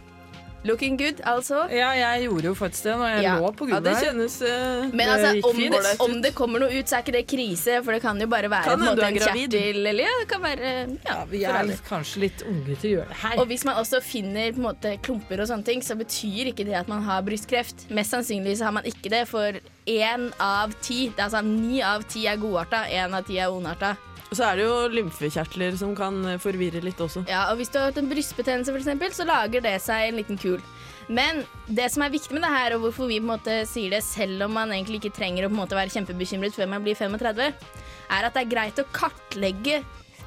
Looking 0.65 0.97
good, 0.97 1.19
altså. 1.29 1.67
Ja, 1.69 1.91
jeg 1.93 2.25
gjorde 2.25 2.49
jo 2.49 2.55
faktisk 2.57 2.87
det 2.89 2.95
når 2.97 3.11
jeg 3.15 3.23
Ja. 3.27 3.35
lå 3.39 3.51
på 3.53 3.67
Ja, 3.69 3.81
det 3.85 3.93
kjennes 4.01 4.37
uh, 4.41 4.89
Men 4.97 5.09
altså, 5.13 5.33
om, 5.51 5.57
det, 5.61 5.81
om 6.01 6.15
det 6.25 6.31
kommer 6.35 6.63
noe 6.63 6.73
ut, 6.73 6.89
så 6.89 6.97
er 6.97 7.05
ikke 7.05 7.13
det 7.19 7.27
krise, 7.29 7.83
for 7.85 7.93
det 7.93 8.01
kan 8.01 8.21
jo 8.21 8.27
bare 8.33 8.49
være 8.49 8.65
Kan 8.65 8.81
en 8.81 8.87
måte 8.89 9.05
en 9.05 9.19
kjertel, 9.21 9.83
eller 9.91 10.07
ja, 10.07 10.15
det 10.23 10.29
kan 10.31 10.41
være 10.43 10.71
ja, 10.71 10.87
Ja, 11.05 11.19
vi 11.29 11.43
er 11.45 11.59
alle. 11.61 11.77
kanskje 11.89 12.23
litt 12.25 12.43
unge 12.49 12.79
til 12.81 12.89
å 12.91 12.95
gjøre 12.97 13.09
det 13.13 13.21
her. 13.27 13.37
Og 13.43 13.47
hvis 13.53 13.65
man 13.69 13.77
også 13.83 14.01
finner 14.05 14.53
på 14.57 14.65
måte, 14.65 14.95
klumper 15.05 15.45
og 15.45 15.51
sånne 15.53 15.69
ting, 15.69 15.85
så 15.85 15.99
betyr 16.01 16.51
ikke 16.55 16.65
det 16.65 16.75
at 16.81 16.89
man 16.89 17.03
har 17.05 17.21
brystkreft. 17.29 17.85
Mest 17.91 18.17
sannsynlig 18.17 18.57
så 18.59 18.65
har 18.71 18.73
man 18.73 18.89
ikke 18.89 19.13
det, 19.13 19.27
for 19.29 19.61
én 19.87 20.31
av 20.41 20.73
ti, 20.81 21.11
det 21.13 21.21
er 21.21 21.29
altså 21.29 21.45
ni 21.45 21.83
av 21.85 22.09
ti 22.09 22.25
er 22.27 22.41
godarta, 22.41 22.87
én 22.89 23.13
av 23.13 23.29
ti 23.29 23.37
er 23.37 23.53
ondarta. 23.53 23.97
Og 24.35 24.39
så 24.41 24.49
er 24.49 24.59
det 24.59 24.65
jo 24.65 24.79
lymfekjertler 24.91 25.77
som 25.79 25.93
kan 25.95 26.17
eh, 26.27 26.41
forvirre 26.43 26.81
litt 26.83 26.99
også. 26.99 27.21
Ja, 27.31 27.45
og 27.53 27.61
hvis 27.61 27.69
du 27.71 27.77
har 27.79 27.93
hatt 27.93 28.01
en 28.01 28.09
brystbetennelse, 28.11 28.73
for 28.73 28.83
eksempel, 28.83 29.13
så 29.15 29.23
lager 29.29 29.63
det 29.63 29.77
seg 29.85 30.09
en 30.09 30.17
liten 30.19 30.41
kul. 30.43 30.59
Men 31.07 31.45
det 31.71 31.87
som 31.95 32.03
er 32.03 32.11
viktig 32.11 32.35
med 32.35 32.43
det 32.43 32.51
her, 32.51 32.75
og 32.75 32.83
hvorfor 32.83 33.07
vi 33.07 33.21
på 33.21 33.29
en 33.29 33.31
måte 33.31 33.61
sier 33.71 33.95
det 33.95 34.01
selv 34.03 34.49
om 34.49 34.57
man 34.59 34.73
egentlig 34.75 34.99
ikke 34.99 35.13
trenger 35.21 35.47
å 35.47 35.51
på 35.53 35.55
en 35.55 35.61
måte 35.61 35.79
være 35.79 35.95
kjempebekymret 35.95 36.57
før 36.57 36.73
man 36.73 36.83
blir 36.83 36.99
35, 36.99 37.45
er 37.45 38.27
at 38.27 38.35
det 38.35 38.43
er 38.43 38.51
greit 38.57 38.83
å 38.83 38.87
kartlegge 38.97 39.85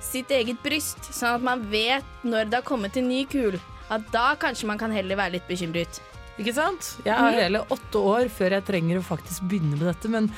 sitt 0.08 0.32
eget 0.32 0.64
bryst, 0.64 1.12
sånn 1.12 1.42
at 1.42 1.44
man 1.44 1.68
vet 1.68 2.24
når 2.24 2.48
det 2.48 2.62
har 2.62 2.68
kommet 2.72 2.96
en 2.96 3.12
ny 3.12 3.26
kul. 3.28 3.60
At 3.92 4.08
da 4.16 4.30
kanskje 4.40 4.72
man 4.72 4.80
kan 4.80 4.96
heller 4.96 5.20
være 5.20 5.36
litt 5.36 5.52
bekymret. 5.52 6.00
Ikke 6.40 6.56
sant? 6.56 6.94
Jeg 7.04 7.12
har 7.12 7.36
hele 7.36 7.66
åtte 7.76 8.08
år 8.08 8.32
før 8.32 8.56
jeg 8.56 8.70
trenger 8.72 9.02
å 9.02 9.06
faktisk 9.12 9.52
begynne 9.52 9.76
med 9.76 9.90
dette, 9.90 10.16
men 10.16 10.32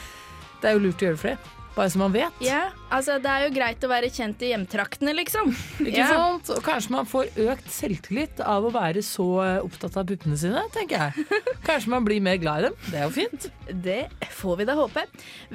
det 0.58 0.72
er 0.72 0.80
jo 0.80 0.86
lurt 0.88 1.06
å 1.06 1.12
gjøre 1.12 1.24
flere. 1.28 1.59
Bare 1.76 1.90
så 1.94 2.00
man 2.02 2.12
vet. 2.12 2.34
Ja, 2.44 2.70
altså 2.92 3.20
Det 3.22 3.30
er 3.32 3.46
jo 3.46 3.52
greit 3.56 3.84
å 3.86 3.90
være 3.92 4.10
kjent 4.12 4.42
i 4.44 4.50
hjemtraktene, 4.52 5.14
liksom. 5.16 5.52
Ikke 5.80 5.94
Ja. 6.02 6.08
sant? 6.12 6.50
Og 6.58 6.64
kanskje 6.66 6.92
man 6.92 7.06
får 7.08 7.30
økt 7.46 7.70
selvtillit 7.72 8.42
av 8.44 8.66
å 8.68 8.72
være 8.74 9.04
så 9.06 9.28
eh, 9.46 9.60
opptatt 9.64 9.96
av 10.02 10.08
puppene 10.10 10.36
sine, 10.38 10.64
tenker 10.76 10.98
jeg. 11.06 11.28
Kanskje 11.70 11.94
man 11.94 12.04
blir 12.08 12.20
mer 12.26 12.36
glad 12.42 12.60
i 12.60 12.68
dem. 12.68 12.76
Det 12.90 13.00
er 13.00 13.06
jo 13.08 13.14
fint. 13.16 13.50
Det 13.70 14.00
får 14.42 14.58
vi 14.60 14.66
da 14.66 14.76
håpe. 14.80 15.06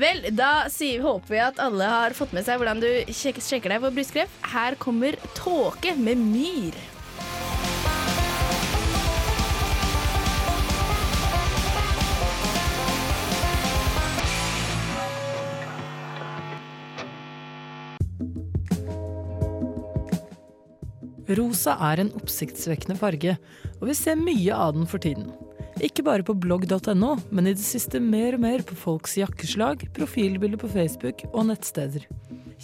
Vel, 0.00 0.22
da 0.32 0.52
sier, 0.72 1.02
håper 1.04 1.34
vi 1.34 1.42
at 1.44 1.60
alle 1.60 1.90
har 1.92 2.16
fått 2.16 2.32
med 2.32 2.46
seg 2.46 2.60
hvordan 2.62 2.80
du 2.80 2.88
sjek 3.12 3.42
sjekker 3.44 3.74
deg 3.74 3.84
for 3.84 3.90
brystkreft. 3.94 4.40
Her 4.54 4.78
kommer 4.80 5.18
Tåke 5.34 5.96
med 5.98 6.16
myr. 6.22 6.78
Rosa 21.32 21.78
er 21.90 22.02
en 22.02 22.12
oppsiktsvekkende 22.18 22.98
farge, 23.00 23.38
og 23.80 23.88
vi 23.88 23.96
ser 23.96 24.20
mye 24.20 24.52
av 24.52 24.74
den 24.76 24.88
for 24.88 25.00
tiden. 25.00 25.30
Ikke 25.82 26.04
bare 26.06 26.22
på 26.26 26.36
blogg.no, 26.38 27.14
men 27.34 27.48
i 27.48 27.54
det 27.56 27.64
siste 27.64 27.98
mer 28.02 28.36
og 28.36 28.44
mer 28.44 28.62
på 28.66 28.76
folks 28.78 29.16
jakkeslag, 29.18 29.88
profilbilder 29.96 30.60
på 30.60 30.70
Facebook 30.70 31.24
og 31.32 31.48
nettsteder. 31.48 32.06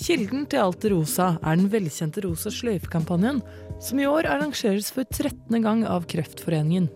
Kilden 0.00 0.46
til 0.46 0.62
alt 0.62 0.84
rosa 0.92 1.32
er 1.42 1.58
den 1.58 1.66
velkjente 1.72 2.22
Rosa 2.24 2.52
sløyfe-kampanjen, 2.54 3.40
som 3.82 3.98
i 4.00 4.06
år 4.06 4.28
arrangeres 4.30 4.92
for 4.94 5.08
13. 5.08 5.58
gang 5.64 5.82
av 5.88 6.06
Kreftforeningen. 6.08 6.86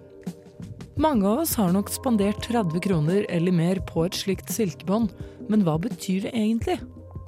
Mange 1.00 1.26
av 1.26 1.42
oss 1.42 1.56
har 1.58 1.72
nok 1.74 1.90
spandert 1.90 2.44
30 2.46 2.78
kroner 2.84 3.26
eller 3.34 3.52
mer 3.52 3.80
på 3.88 4.06
et 4.06 4.14
slikt 4.14 4.52
silkebånd, 4.54 5.10
men 5.50 5.66
hva 5.66 5.74
betyr 5.82 6.28
det 6.28 6.36
egentlig? 6.36 6.78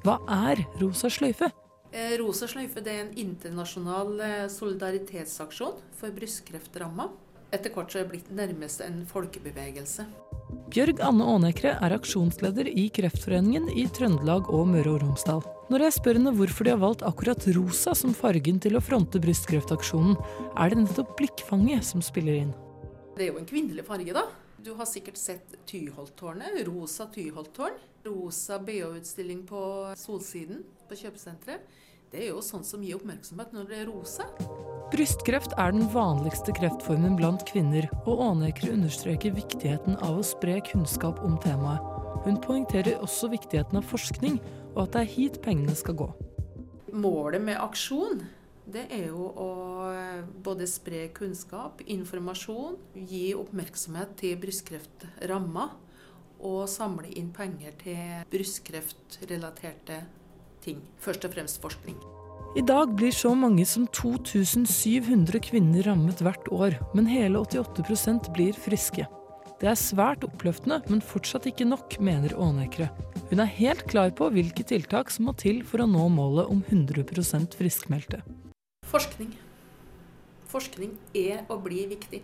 Hva 0.05 0.21
er 0.31 0.63
rosa 0.79 1.11
sløyfe? 1.11 1.51
Eh, 1.95 2.17
Rosa 2.19 2.49
sløyfe 2.51 2.81
det 2.83 2.93
er 2.93 3.05
en 3.05 3.13
internasjonal 3.15 4.19
eh, 4.19 4.45
solidaritetsaksjon 4.51 5.77
for 5.95 6.15
brystkreftramma. 6.15 7.07
Etter 7.55 7.71
hvert 7.71 7.93
så 7.93 8.01
er 8.01 8.07
det 8.07 8.11
blitt 8.11 8.31
nærmest 8.35 8.81
en 8.83 9.05
folkebevegelse. 9.07 10.03
Bjørg 10.71 10.99
Anne 11.03 11.23
Aanekre 11.31 11.77
er 11.83 11.95
aksjonsleder 11.95 12.67
i 12.67 12.89
Kreftforeningen 12.91 13.69
i 13.71 13.85
Trøndelag 13.95 14.49
og 14.51 14.67
Møre 14.73 14.97
og 14.97 15.05
Romsdal. 15.05 15.39
Når 15.71 15.85
jeg 15.85 15.95
spør 15.95 16.19
henne 16.19 16.33
hvorfor 16.35 16.67
de 16.67 16.73
har 16.73 16.81
valgt 16.83 17.05
akkurat 17.07 17.47
rosa 17.55 17.95
som 17.95 18.15
fargen 18.15 18.59
til 18.63 18.75
å 18.75 18.83
fronte 18.83 19.19
brystkreftaksjonen, 19.23 20.19
er 20.59 20.71
det 20.71 20.81
nettopp 20.83 21.15
blikkfanget 21.19 21.87
som 21.87 22.03
spiller 22.03 22.41
inn. 22.43 22.53
Det 23.15 23.25
er 23.25 23.31
jo 23.31 23.39
en 23.39 23.47
kvinnelig 23.47 23.87
farge, 23.87 24.15
da. 24.15 24.27
Du 24.63 24.73
har 24.75 24.87
sikkert 24.89 25.19
sett 25.19 25.55
Tyholttårnet, 25.69 26.59
rosa 26.67 27.07
Tyholttårn. 27.13 27.79
Rosa 28.07 28.57
BH-utstilling 28.63 29.43
på 29.47 29.61
Solsiden 29.99 30.63
på 30.87 30.97
kjøpesenteret. 30.97 31.67
Det 32.07 32.21
er 32.23 32.29
jo 32.31 32.39
sånn 32.39 32.63
som 32.63 32.83
gir 32.83 32.95
oppmerksomhet 32.95 33.51
når 33.51 33.65
det 33.67 33.79
er 33.81 33.89
rosa. 33.89 34.29
Brystkreft 34.93 35.51
er 35.59 35.73
den 35.75 35.89
vanligste 35.91 36.53
kreftformen 36.55 37.17
blant 37.19 37.43
kvinner, 37.49 37.89
og 38.05 38.21
Aaneker 38.23 38.71
understreker 38.71 39.35
viktigheten 39.35 39.99
av 39.99 40.21
å 40.21 40.23
spre 40.23 40.61
kunnskap 40.69 41.19
om 41.27 41.35
temaet. 41.43 41.83
Hun 42.23 42.39
poengterer 42.43 43.03
også 43.03 43.27
viktigheten 43.33 43.81
av 43.81 43.91
forskning, 43.91 44.39
og 44.77 44.85
at 44.85 44.95
det 44.95 45.03
er 45.03 45.13
hit 45.17 45.41
pengene 45.43 45.75
skal 45.75 45.99
gå. 45.99 46.07
Målet 46.95 47.43
med 47.43 47.59
aksjon 47.59 48.23
det 48.67 48.83
er 48.91 49.05
jo 49.13 49.29
å 49.31 49.51
eh, 49.95 50.23
både 50.43 50.65
spre 50.67 51.05
kunnskap, 51.15 51.79
informasjon, 51.87 52.75
gi 53.07 53.29
oppmerksomhet 53.37 54.15
til 54.19 54.35
brystkreftrammede, 54.41 55.86
og 56.39 56.67
samle 56.69 57.09
inn 57.17 57.31
penger 57.35 57.73
til 57.81 58.23
brystkreftrelaterte 58.31 60.03
ting. 60.63 60.81
Først 61.01 61.25
og 61.25 61.33
fremst 61.33 61.61
forskning. 61.63 61.97
I 62.57 62.63
dag 62.65 62.93
blir 62.97 63.11
så 63.13 63.33
mange 63.37 63.65
som 63.69 63.85
2700 63.93 65.41
kvinner 65.45 65.85
rammet 65.85 66.23
hvert 66.23 66.47
år, 66.53 66.77
men 66.95 67.09
hele 67.11 67.43
88% 67.43 68.31
blir 68.33 68.57
friske. 68.57 69.05
Det 69.57 69.69
er 69.71 69.77
svært 69.77 70.21
oppløftende, 70.25 70.79
men 70.85 71.01
fortsatt 71.01 71.47
ikke 71.49 71.65
nok, 71.65 71.97
mener 71.99 72.35
Ånekre. 72.37 72.91
Hun 73.31 73.41
er 73.41 73.49
helt 73.57 73.83
klar 73.89 74.11
på 74.13 74.29
hvilke 74.33 74.61
tiltak 74.65 75.09
som 75.13 75.27
må 75.27 75.33
til 75.37 75.63
for 75.65 75.81
å 75.81 75.89
nå 75.89 76.05
målet 76.13 76.49
om 76.53 76.61
100% 76.61 77.57
friskmeldte. 77.57 78.21
Forskning. 78.85 79.33
Forskning 80.47 80.93
er 81.17 81.41
og 81.49 81.65
blir 81.65 81.89
viktig. 81.89 82.21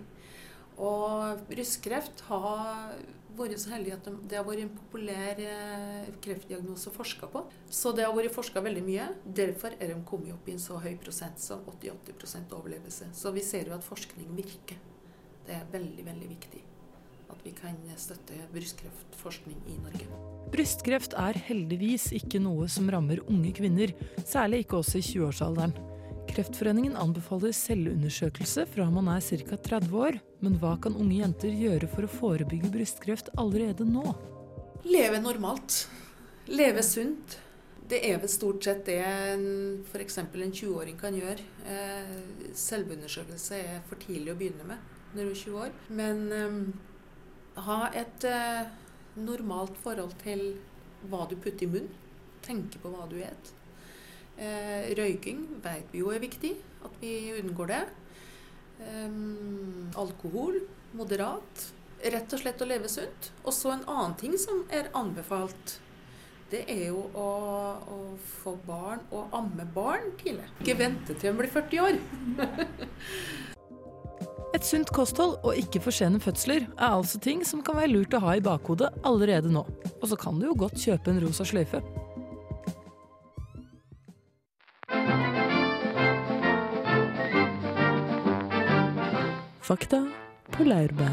Og 0.78 1.42
brystkreft 1.50 2.24
har 2.30 2.94
vært 3.38 3.62
så 3.62 3.74
heldig 3.74 3.94
at 3.96 4.10
det 4.30 4.38
har 4.40 4.46
vært 4.48 4.64
en 4.64 4.74
populær 4.76 5.40
eh, 5.44 6.10
kreftdiagnose 6.24 6.90
å 6.90 6.96
forske 6.96 7.30
på. 7.34 7.44
Så 7.70 7.94
det 7.96 8.08
har 8.08 8.16
vært 8.16 8.36
forska 8.36 8.64
veldig 8.64 8.84
mye. 8.86 9.08
Derfor 9.26 9.78
er 9.78 9.94
de 9.94 10.02
kommet 10.08 10.36
opp 10.36 10.50
i 10.50 10.56
en 10.56 10.62
så 10.64 10.80
høy 10.84 10.94
prosent 11.02 11.42
som 11.44 11.64
80-80 11.74 12.54
overlevelse. 12.58 13.10
Så 13.16 13.34
vi 13.36 13.46
ser 13.46 13.72
jo 13.72 13.78
at 13.78 13.86
forskning 13.86 14.36
virker. 14.38 14.80
Det 15.44 15.58
er 15.58 15.66
veldig, 15.74 16.06
veldig 16.08 16.30
viktig 16.36 16.64
at 17.34 17.42
vi 17.46 17.54
kan 17.58 17.78
støtte 17.98 18.38
brystkreftforskning 18.54 19.58
i 19.68 19.80
Norge. 19.82 20.08
Brystkreft 20.54 21.16
er 21.18 21.40
heldigvis 21.48 22.12
ikke 22.14 22.42
noe 22.44 22.68
som 22.70 22.92
rammer 22.94 23.24
unge 23.26 23.54
kvinner, 23.58 23.96
særlig 24.22 24.64
ikke 24.64 24.84
også 24.84 25.02
i 25.02 25.08
20-årsalderen. 25.08 25.74
Kreftforeningen 26.34 26.96
anbefaler 26.98 27.52
selvundersøkelse 27.54 28.64
fra 28.72 28.88
man 28.90 29.06
er 29.14 29.22
ca. 29.22 29.58
30 29.68 29.92
år. 29.94 30.16
Men 30.42 30.56
hva 30.58 30.72
kan 30.82 30.96
unge 30.98 31.20
jenter 31.20 31.54
gjøre 31.54 31.86
for 31.92 32.08
å 32.08 32.10
forebygge 32.10 32.72
brystkreft 32.74 33.30
allerede 33.38 33.86
nå? 33.86 34.16
Leve 34.88 35.20
normalt. 35.22 35.84
Leve 36.50 36.82
sunt. 36.82 37.38
Det 37.86 38.02
er 38.10 38.18
vel 38.18 38.34
stort 38.34 38.66
sett 38.66 38.82
det 38.90 38.98
f.eks. 39.92 40.18
en 40.24 40.34
20-åring 40.34 40.98
kan 40.98 41.14
gjøre. 41.14 41.46
Eh, 41.70 42.18
selvundersøkelse 42.58 43.62
er 43.62 43.82
for 43.86 44.02
tidlig 44.02 44.34
å 44.34 44.40
begynne 44.40 44.66
med 44.74 44.92
når 45.14 45.30
du 45.30 45.36
er 45.36 45.42
20 45.46 45.64
år. 45.68 45.80
Men 45.94 46.24
um, 46.34 46.62
ha 47.70 47.82
et 47.94 48.26
uh, 48.26 48.72
normalt 49.22 49.78
forhold 49.86 50.18
til 50.26 50.48
hva 51.12 51.28
du 51.30 51.38
putter 51.38 51.68
i 51.68 51.76
munnen. 51.76 52.00
Tenke 52.42 52.82
på 52.82 52.90
hva 52.90 53.06
du 53.06 53.20
spiser. 53.22 53.60
Eh, 54.38 54.94
røyking 54.98 55.46
vet 55.62 55.92
vi 55.94 56.02
jo 56.02 56.10
er 56.14 56.24
viktig, 56.24 56.56
at 56.86 56.98
vi 57.02 57.14
unngår 57.38 57.70
det. 57.70 57.84
Um, 58.84 59.92
alkohol 59.96 60.58
moderat. 60.98 61.70
Rett 62.04 62.34
og 62.36 62.42
slett 62.42 62.62
å 62.62 62.68
leve 62.68 62.90
sunt. 62.92 63.30
Og 63.46 63.54
så 63.56 63.76
en 63.76 63.86
annen 63.88 64.18
ting 64.20 64.34
som 64.42 64.66
er 64.74 64.90
anbefalt, 64.98 65.78
det 66.52 66.66
er 66.70 66.90
jo 66.90 67.06
å, 67.18 67.30
å 67.90 68.00
få 68.42 68.58
barn 68.66 69.06
og 69.14 69.32
amme 69.38 69.66
barn 69.74 70.12
tidlig. 70.20 70.50
Ikke 70.62 70.78
vente 70.82 71.16
til 71.16 71.32
en 71.32 71.40
blir 71.40 71.54
40 71.54 71.86
år. 71.86 72.02
Et 74.54 74.62
sunt 74.62 74.92
kosthold 74.94 75.40
og 75.42 75.58
ikke 75.58 75.80
for 75.82 75.96
sene 75.96 76.20
fødsler 76.22 76.68
er 76.68 76.92
altså 76.92 77.18
ting 77.22 77.42
som 77.48 77.64
kan 77.66 77.80
være 77.80 77.90
lurt 77.96 78.14
å 78.14 78.22
ha 78.22 78.36
i 78.38 78.44
bakhodet 78.44 78.92
allerede 79.02 79.50
nå. 79.50 79.64
Og 79.96 80.06
så 80.12 80.20
kan 80.20 80.38
du 80.38 80.46
jo 80.46 80.58
godt 80.66 80.78
kjøpe 80.78 81.10
en 81.10 81.24
rosa 81.24 81.48
sløyfe. 81.48 81.82
Fakta 89.64 90.00
på 90.52 90.66
laurbær. 90.68 91.12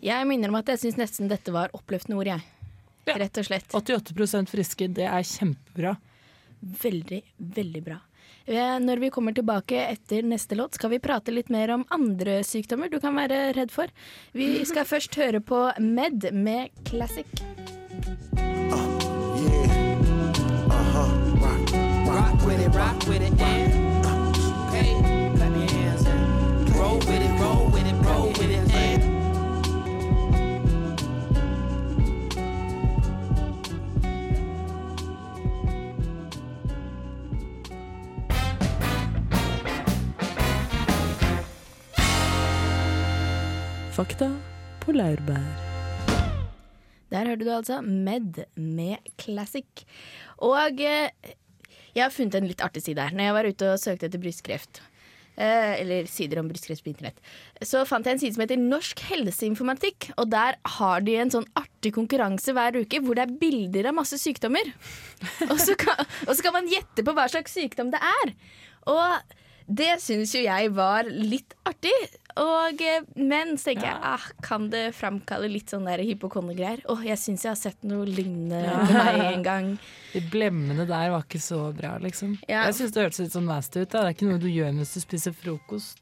Jeg 0.00 0.26
minner 0.28 0.48
om 0.48 0.56
at 0.60 0.70
jeg 0.72 0.80
syns 0.80 0.96
nesten 1.00 1.28
dette 1.28 1.52
var 1.52 1.72
oppløftende 1.76 2.16
ord, 2.16 2.30
jeg. 2.30 2.44
Rett 3.20 3.40
og 3.40 3.46
slett. 3.48 3.74
88 3.76 4.46
friske, 4.48 4.88
det 4.96 5.04
er 5.08 5.26
kjempebra. 5.26 5.96
Veldig, 6.60 7.20
veldig 7.56 7.82
bra. 7.84 7.98
Eh, 8.46 8.78
Når 8.80 9.00
vi 9.04 9.10
kommer 9.10 9.32
tilbake 9.36 9.76
etter 9.90 10.22
neste 10.24 10.56
låt, 10.56 10.74
skal 10.78 10.90
vi 10.94 10.98
prate 11.02 11.32
litt 11.34 11.50
mer 11.50 11.70
om 11.76 11.84
andre 11.90 12.40
sykdommer 12.44 12.88
du 12.90 12.98
kan 13.00 13.16
være 13.16 13.52
redd 13.56 13.70
for. 13.74 13.92
Vi 14.32 14.64
skal 14.64 14.88
først 14.88 15.14
høre 15.20 15.40
på 15.40 15.60
Med 15.80 16.30
med 16.32 16.70
Classic. 16.88 17.26
Rock 22.10 22.46
with 22.46 22.60
it, 22.60 22.74
rock 22.74 23.06
with 23.08 23.22
it, 23.22 23.40
and 23.40 23.79
roll 26.80 26.98
with 26.98 27.22
it, 27.26 27.32
roll 27.40 27.64
with 27.74 27.86
it, 27.92 27.98
roll 28.08 28.28
with 28.28 28.50
it, 28.50 28.64
and 28.72 29.02
Fakta 43.92 44.30
på 44.80 44.94
laurbær. 44.96 45.68
Der 47.10 47.26
hørte 47.26 47.44
du 47.44 47.50
altså 47.52 47.80
Med 47.82 48.44
med 48.56 48.96
Classic. 49.20 49.84
Og 50.38 50.80
eh, 50.80 51.10
jeg 51.94 52.04
har 52.04 52.14
funnet 52.14 52.38
en 52.38 52.46
litt 52.48 52.62
artig 52.64 52.82
side 52.86 53.02
her. 53.02 53.12
Når 53.12 53.24
jeg 53.24 53.34
var 53.34 53.48
ute 53.50 53.72
og 53.74 53.82
søkte 53.82 54.08
etter 54.08 54.22
brystkreft, 54.22 54.80
eh, 54.80 54.89
eller 55.40 56.08
sider 56.10 56.40
om 56.40 56.48
brystkreft 56.50 56.84
på 56.84 56.92
internett, 56.92 57.20
så 57.64 57.82
fant 57.88 58.06
jeg 58.06 58.16
en 58.16 58.22
side 58.22 58.36
som 58.36 58.44
heter 58.44 58.60
Norsk 58.60 59.02
helseinformatikk. 59.08 60.10
Og 60.20 60.30
der 60.32 60.58
har 60.76 61.04
de 61.06 61.16
en 61.20 61.32
sånn 61.32 61.48
artig 61.58 61.94
konkurranse 61.96 62.54
hver 62.56 62.80
uke 62.82 63.02
hvor 63.04 63.18
det 63.18 63.26
er 63.26 63.36
bilder 63.40 63.90
av 63.90 63.98
masse 64.00 64.20
sykdommer. 64.20 64.72
og, 65.50 65.58
så 65.62 65.76
kan, 65.80 66.04
og 66.28 66.34
så 66.34 66.46
kan 66.46 66.56
man 66.60 66.70
gjette 66.70 67.06
på 67.06 67.14
hva 67.16 67.28
slags 67.32 67.56
sykdom 67.56 67.92
det 67.94 68.02
er. 68.04 68.34
Og 68.90 69.36
det 69.70 69.94
syns 70.02 70.34
jo 70.34 70.42
jeg 70.42 70.72
var 70.74 71.08
litt 71.08 71.54
artig. 71.68 71.94
Og, 72.38 72.82
eh, 72.82 73.02
men 73.16 73.56
så 73.58 73.70
tenker 73.70 73.88
jeg, 73.88 73.98
ah, 74.02 74.26
kan 74.42 74.68
det 74.70 74.94
framkalle 74.94 75.48
litt 75.50 75.72
sånn 75.72 75.86
der 75.88 75.98
hypokondegreier? 76.06 76.82
Åh, 76.92 77.02
jeg 77.08 77.18
syns 77.18 77.42
jeg 77.44 77.50
har 77.50 77.58
sett 77.58 77.82
noe 77.82 78.04
lignende 78.06 78.60
Ja. 78.64 78.76
på 78.86 78.92
meg 78.92 79.20
en 79.32 79.42
gang. 79.42 79.70
De 80.12 80.20
blemmene 80.30 80.86
der 80.86 81.10
var 81.10 81.22
ikke 81.26 81.40
så 81.42 81.72
bra, 81.74 81.96
liksom. 81.98 82.36
Ja. 82.48 82.64
Jeg 82.68 82.74
syns 82.78 82.92
det 82.94 83.02
hørtes 83.06 83.18
litt 83.24 83.32
sånn 83.34 83.46
nasty 83.50 83.82
ut. 83.82 83.90
Da. 83.90 84.04
Det 84.04 84.06
er 84.12 84.14
ikke 84.18 84.30
noe 84.30 84.38
du 84.42 84.48
gjør 84.50 84.72
mens 84.76 84.94
du 84.94 85.00
spiser 85.02 85.32
frokost. 85.34 85.98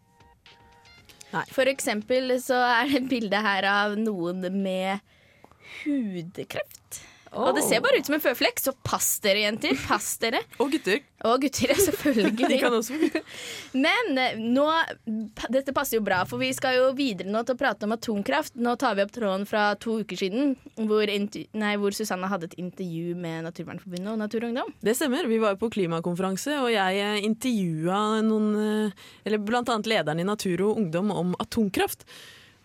For 1.53 1.69
eksempel 1.69 2.31
så 2.41 2.57
er 2.57 2.89
det 2.89 3.03
et 3.03 3.09
bilde 3.11 3.37
her 3.45 3.67
av 3.69 3.99
noen 4.01 4.41
med 4.63 5.01
hudkreft. 5.85 7.03
Og 7.37 7.55
det 7.57 7.65
ser 7.67 7.83
bare 7.85 7.99
ut 8.01 8.09
som 8.09 8.17
en 8.17 8.23
føflekk, 8.23 8.61
så 8.63 8.73
pass 8.87 9.19
dere, 9.25 9.43
jenter. 9.45 9.77
Pass 9.89 10.15
dere. 10.23 10.41
Og 10.63 10.71
gutter. 10.73 11.03
Og 11.27 11.43
gutter, 11.43 11.73
ja, 11.73 11.77
selvfølgelig. 11.83 12.49
De 12.53 12.59
kan 12.61 12.75
også 12.75 12.97
Men 13.85 14.21
eh, 14.21 14.39
nå 14.39 14.67
Dette 15.51 15.75
passer 15.77 15.99
jo 15.99 16.05
bra, 16.07 16.23
for 16.29 16.41
vi 16.41 16.51
skal 16.57 16.79
jo 16.79 16.87
videre 16.99 17.31
nå 17.31 17.43
til 17.45 17.57
å 17.57 17.61
prate 17.61 17.89
om 17.89 17.95
atomkraft. 17.97 18.57
Nå 18.61 18.77
tar 18.81 18.97
vi 18.99 19.05
opp 19.05 19.13
tråden 19.15 19.47
fra 19.49 19.71
to 19.81 19.99
uker 20.05 20.21
siden, 20.21 20.55
hvor, 20.89 21.05
nei, 21.09 21.75
hvor 21.81 21.97
Susanne 21.97 22.31
hadde 22.31 22.51
et 22.53 22.59
intervju 22.63 23.17
med 23.19 23.49
Naturvernforbundet 23.49 24.13
og 24.15 24.23
Natur 24.23 24.45
og 24.45 24.51
Ungdom. 24.53 24.73
Det 24.85 24.97
stemmer. 24.99 25.29
Vi 25.29 25.41
var 25.43 25.57
jo 25.57 25.63
på 25.65 25.73
klimakonferanse, 25.75 26.59
og 26.63 26.73
jeg 26.73 27.05
eh, 27.05 27.21
intervjua 27.29 28.03
noen 28.25 28.49
eh, 28.63 29.07
Eller 29.29 29.43
blant 29.43 29.69
annet 29.73 29.91
lederen 29.91 30.23
i 30.23 30.27
Natur 30.29 30.69
og 30.69 30.83
Ungdom 30.83 31.13
om 31.15 31.35
atomkraft. 31.43 32.07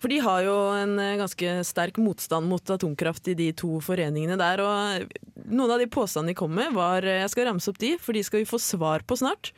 For 0.03 0.11
de 0.11 0.17
har 0.19 0.41
jo 0.43 0.53
en 0.75 0.97
eh, 0.99 1.15
ganske 1.15 1.51
sterk 1.63 1.97
motstand 2.03 2.49
mot 2.51 2.69
atomkraft 2.75 3.29
i 3.31 3.37
de 3.39 3.45
to 3.55 3.77
foreningene 3.79 4.35
der. 4.35 4.59
Og 4.59 5.45
noen 5.47 5.71
av 5.71 5.79
de 5.79 5.87
påstandene 5.87 6.33
de 6.33 6.39
kom 6.41 6.51
med, 6.51 6.73
var 6.75 7.07
Jeg 7.07 7.29
skal 7.31 7.47
ramse 7.47 7.71
opp 7.71 7.79
de, 7.79 7.93
for 8.03 8.11
de 8.11 8.23
skal 8.27 8.41
vi 8.41 8.49
få 8.49 8.59
svar 8.59 9.05
på 9.07 9.15
snart. 9.21 9.53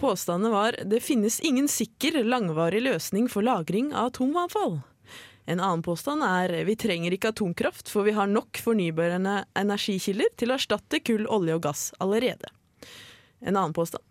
Påstandene 0.00 0.50
var 0.50 0.78
det 0.82 0.98
finnes 1.06 1.38
ingen 1.38 1.70
sikker, 1.70 2.18
langvarig 2.26 2.82
løsning 2.82 3.28
for 3.30 3.46
lagring 3.46 3.92
av 3.94 4.10
atomavfall. 4.10 4.80
En 5.46 5.62
annen 5.62 5.84
påstand 5.86 6.26
er 6.26 6.64
vi 6.66 6.74
trenger 6.74 7.14
ikke 7.14 7.30
atomkraft, 7.30 7.86
for 7.86 8.02
vi 8.02 8.16
har 8.16 8.26
nok 8.26 8.58
fornybare 8.58 9.20
energikilder 9.54 10.34
til 10.34 10.50
å 10.50 10.58
erstatte 10.58 10.98
kull, 11.06 11.28
olje 11.30 11.54
og 11.54 11.62
gass 11.68 11.86
allerede. 12.02 12.50
En 13.38 13.54
annen 13.54 13.76
påstand. 13.76 14.02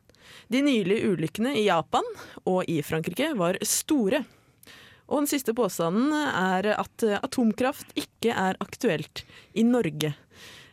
De 0.47 0.63
nylige 0.63 1.11
ulykkene 1.11 1.51
i 1.59 1.67
Japan 1.67 2.07
og 2.45 2.63
i 2.71 2.79
Frankrike 2.85 3.33
var 3.35 3.59
store. 3.67 4.23
Og 5.07 5.21
den 5.21 5.29
siste 5.29 5.53
påstanden 5.53 6.13
er 6.15 6.71
at 6.79 7.03
eh, 7.05 7.19
atomkraft 7.21 7.91
ikke 7.99 8.33
er 8.33 8.57
aktuelt 8.63 9.23
i 9.53 9.63
Norge. 9.63 10.15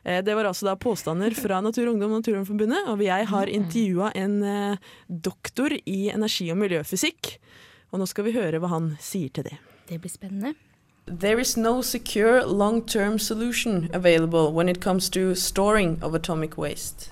Eh, 0.05 0.23
Det 0.25 0.35
var 0.35 0.49
altså 0.49 0.71
da 0.71 0.77
påstander 0.77 1.35
fra 1.37 1.61
Natur 1.61 1.87
og 1.89 1.95
Ungdom 1.95 2.15
og 2.17 2.23
Naturvernforbundet, 2.23 2.89
og 2.89 3.03
jeg 3.05 3.29
har 3.29 3.47
intervjua 3.53 4.13
en 4.17 4.43
eh, 4.43 4.77
doktor 5.09 5.77
i 5.85 6.11
energi- 6.11 6.51
og 6.51 6.59
miljøfysikk. 6.65 7.37
Og 7.93 8.01
nå 8.01 8.07
skal 8.09 8.25
vi 8.25 8.33
høre 8.33 8.59
hva 8.59 8.73
han 8.73 8.95
sier 9.01 9.29
til 9.29 9.45
det. 9.51 9.59
Det 9.89 10.01
blir 10.01 10.11
spennende. 10.11 10.55
There 11.07 11.41
is 11.41 11.57
no 11.57 11.83
secure 11.83 12.45
long-term 12.47 13.19
solution 13.19 13.91
available 13.93 14.53
when 14.53 14.69
it 14.69 14.81
comes 14.81 15.11
to 15.11 15.35
storing 15.35 15.99
of 16.01 16.15
atomic 16.15 16.57
waste. 16.57 17.11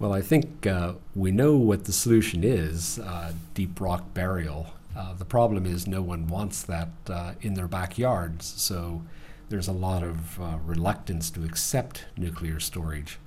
Well, 0.00 0.12
I 0.12 0.22
think 0.22 0.66
uh, 0.66 0.94
we 1.14 1.30
know 1.30 1.54
what 1.56 1.84
the 1.84 1.92
solution 1.92 2.42
is 2.42 2.98
uh, 2.98 3.32
deep 3.54 3.80
rock 3.80 4.02
burial. 4.14 4.66
Uh, 4.96 5.14
the 5.14 5.24
problem 5.24 5.66
is 5.66 5.86
no 5.86 6.02
one 6.02 6.26
wants 6.26 6.62
that 6.62 6.88
uh, 7.08 7.32
in 7.40 7.54
their 7.54 7.68
backyards, 7.68 8.46
so 8.56 9.02
there's 9.48 9.68
a 9.68 9.72
lot 9.72 10.02
of 10.02 10.40
uh, 10.40 10.58
reluctance 10.64 11.30
to 11.30 11.44
accept 11.44 12.04
nuclear 12.16 12.60
storage. 12.60 13.18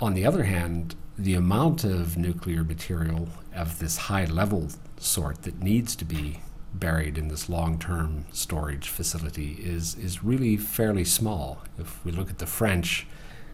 On 0.00 0.14
the 0.14 0.26
other 0.26 0.44
hand, 0.44 0.96
the 1.16 1.34
amount 1.34 1.84
of 1.84 2.16
nuclear 2.16 2.64
material 2.64 3.28
of 3.54 3.78
this 3.78 3.96
high 3.96 4.24
level 4.24 4.68
sort 4.98 5.42
that 5.42 5.62
needs 5.62 5.94
to 5.96 6.04
be 6.04 6.40
buried 6.74 7.16
in 7.16 7.28
this 7.28 7.48
long 7.48 7.78
term 7.78 8.26
storage 8.32 8.88
facility 8.88 9.52
is, 9.60 9.94
is 9.94 10.24
really 10.24 10.56
fairly 10.56 11.04
small. 11.04 11.62
If 11.78 12.04
we 12.04 12.10
look 12.10 12.30
at 12.30 12.38
the 12.38 12.46
French, 12.46 13.06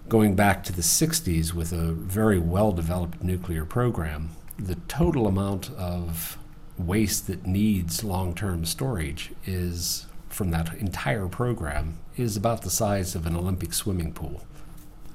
going 0.09 0.35
back 0.35 0.65
to 0.65 0.73
the 0.73 0.83
60s 0.83 1.53
with 1.53 1.73
a 1.73 1.93
very 1.93 2.39
well 2.39 2.73
developed 2.73 3.23
nuclear 3.23 3.67
program, 3.67 4.31
the 4.59 4.77
total 4.89 5.27
amount 5.27 5.71
of 5.77 6.39
waste 6.87 7.27
that 7.27 7.47
needs 7.47 8.05
long 8.05 8.35
term 8.35 8.65
storage 8.65 9.33
is, 9.47 10.07
from 10.29 10.51
that 10.51 10.75
entire 10.75 11.29
program, 11.29 11.99
is 12.17 12.37
about 12.37 12.63
the 12.63 12.71
size 12.71 13.15
of 13.15 13.27
an 13.27 13.37
Olympic 13.37 13.73
swimming 13.73 14.13
pool. 14.13 14.43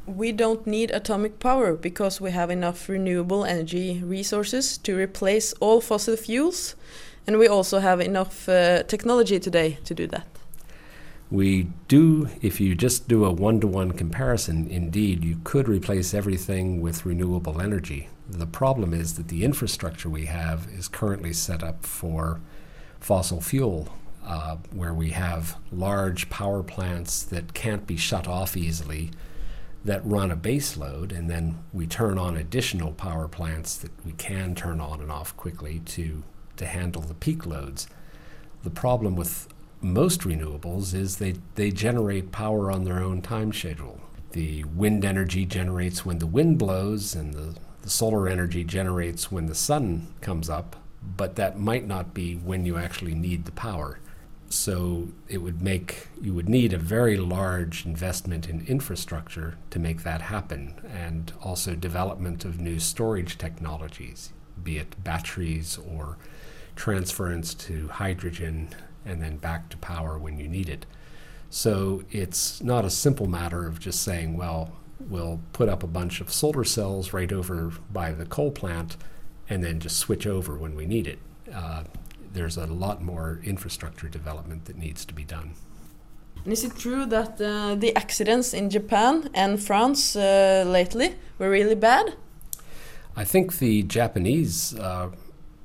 We 0.05 0.31
don't 0.31 0.67
need 0.67 0.91
atomic 0.91 1.39
power 1.39 1.73
because 1.73 2.21
we 2.21 2.31
have 2.31 2.51
enough 2.51 2.87
renewable 2.87 3.43
energy 3.43 4.01
resources 4.03 4.77
to 4.79 4.95
replace 4.95 5.53
all 5.53 5.81
fossil 5.81 6.15
fuels, 6.15 6.75
and 7.25 7.39
we 7.39 7.47
also 7.47 7.79
have 7.79 7.99
enough 7.99 8.47
uh, 8.47 8.83
technology 8.83 9.39
today 9.39 9.79
to 9.85 9.95
do 9.95 10.05
that. 10.07 10.27
We 11.31 11.67
do, 11.87 12.29
if 12.43 12.61
you 12.61 12.75
just 12.75 13.07
do 13.07 13.25
a 13.25 13.31
one 13.31 13.59
to 13.61 13.67
one 13.67 13.93
comparison, 13.93 14.67
indeed, 14.67 15.25
you 15.25 15.39
could 15.43 15.67
replace 15.67 16.13
everything 16.13 16.81
with 16.81 17.05
renewable 17.05 17.59
energy. 17.59 18.09
The 18.27 18.47
problem 18.47 18.93
is 18.93 19.15
that 19.15 19.27
the 19.27 19.43
infrastructure 19.43 20.09
we 20.09 20.25
have 20.25 20.67
is 20.67 20.87
currently 20.87 21.33
set 21.33 21.63
up 21.63 21.85
for 21.85 22.41
fossil 22.99 23.41
fuel, 23.41 23.89
uh, 24.25 24.57
where 24.71 24.93
we 24.93 25.11
have 25.11 25.57
large 25.71 26.29
power 26.29 26.63
plants 26.63 27.23
that 27.23 27.53
can't 27.53 27.85
be 27.85 27.97
shut 27.97 28.27
off 28.27 28.57
easily 28.57 29.11
that 29.85 30.03
run 30.03 30.31
a 30.31 30.35
base 30.35 30.75
load, 30.75 31.11
and 31.11 31.29
then 31.29 31.59
we 31.71 31.85
turn 31.85 32.17
on 32.17 32.35
additional 32.35 32.91
power 32.91 33.27
plants 33.27 33.77
that 33.77 33.91
we 34.03 34.11
can 34.13 34.55
turn 34.55 34.81
on 34.81 34.99
and 34.99 35.11
off 35.11 35.37
quickly 35.37 35.79
to, 35.85 36.23
to 36.57 36.65
handle 36.65 37.03
the 37.03 37.13
peak 37.13 37.45
loads. 37.45 37.87
The 38.63 38.71
problem 38.71 39.15
with 39.15 39.47
most 39.81 40.21
renewables 40.21 40.95
is 40.95 41.17
they, 41.17 41.35
they 41.53 41.69
generate 41.69 42.31
power 42.31 42.71
on 42.71 42.83
their 42.83 42.99
own 42.99 43.21
time 43.21 43.53
schedule. 43.53 44.01
The 44.31 44.63
wind 44.63 45.05
energy 45.05 45.45
generates 45.45 46.03
when 46.03 46.17
the 46.17 46.25
wind 46.25 46.57
blows, 46.57 47.13
and 47.13 47.35
the, 47.35 47.55
the 47.85 47.91
solar 47.91 48.27
energy 48.27 48.63
generates 48.63 49.31
when 49.31 49.45
the 49.45 49.53
sun 49.53 50.07
comes 50.19 50.49
up, 50.49 50.75
but 51.15 51.35
that 51.35 51.59
might 51.59 51.85
not 51.85 52.15
be 52.15 52.33
when 52.33 52.65
you 52.65 52.77
actually 52.77 53.13
need 53.13 53.45
the 53.45 53.51
power. 53.51 53.99
So 54.49 55.09
it 55.27 55.37
would 55.37 55.61
make 55.61 56.07
you 56.19 56.33
would 56.33 56.49
need 56.49 56.73
a 56.73 56.79
very 56.79 57.15
large 57.15 57.85
investment 57.85 58.49
in 58.49 58.65
infrastructure 58.65 59.59
to 59.69 59.77
make 59.77 60.01
that 60.01 60.21
happen, 60.21 60.73
and 60.91 61.31
also 61.43 61.75
development 61.75 62.43
of 62.43 62.59
new 62.59 62.79
storage 62.79 63.37
technologies, 63.37 64.33
be 64.63 64.79
it 64.79 65.03
batteries 65.03 65.77
or 65.77 66.17
transference 66.75 67.53
to 67.53 67.87
hydrogen 67.87 68.69
and 69.05 69.21
then 69.21 69.37
back 69.37 69.69
to 69.69 69.77
power 69.77 70.17
when 70.17 70.39
you 70.39 70.47
need 70.47 70.69
it. 70.69 70.87
So 71.51 72.03
it's 72.09 72.63
not 72.63 72.83
a 72.83 72.89
simple 72.89 73.27
matter 73.27 73.67
of 73.67 73.79
just 73.79 74.01
saying, 74.01 74.35
well, 74.35 74.71
we'll 75.09 75.39
put 75.53 75.69
up 75.69 75.83
a 75.83 75.87
bunch 75.87 76.21
of 76.21 76.31
solar 76.31 76.63
cells 76.63 77.13
right 77.13 77.31
over 77.31 77.71
by 77.91 78.11
the 78.11 78.25
coal 78.25 78.51
plant 78.51 78.97
and 79.49 79.63
then 79.63 79.79
just 79.79 79.97
switch 79.97 80.25
over 80.25 80.55
when 80.55 80.75
we 80.75 80.85
need 80.85 81.07
it. 81.07 81.19
Uh, 81.53 81.83
there's 82.33 82.57
a 82.57 82.65
lot 82.65 83.01
more 83.01 83.39
infrastructure 83.43 84.09
development 84.09 84.65
that 84.65 84.77
needs 84.77 85.05
to 85.05 85.13
be 85.13 85.23
done. 85.23 85.53
And 86.43 86.53
is 86.53 86.63
it 86.63 86.75
true 86.77 87.05
that 87.07 87.41
uh, 87.41 87.75
the 87.75 87.95
accidents 87.95 88.53
in 88.53 88.69
Japan 88.69 89.29
and 89.33 89.61
France 89.61 90.15
uh, 90.15 90.63
lately 90.67 91.15
were 91.39 91.49
really 91.49 91.75
bad? 91.75 92.15
I 93.15 93.23
think 93.23 93.59
the 93.59 93.83
Japanese 93.83 94.75
uh, 94.77 95.09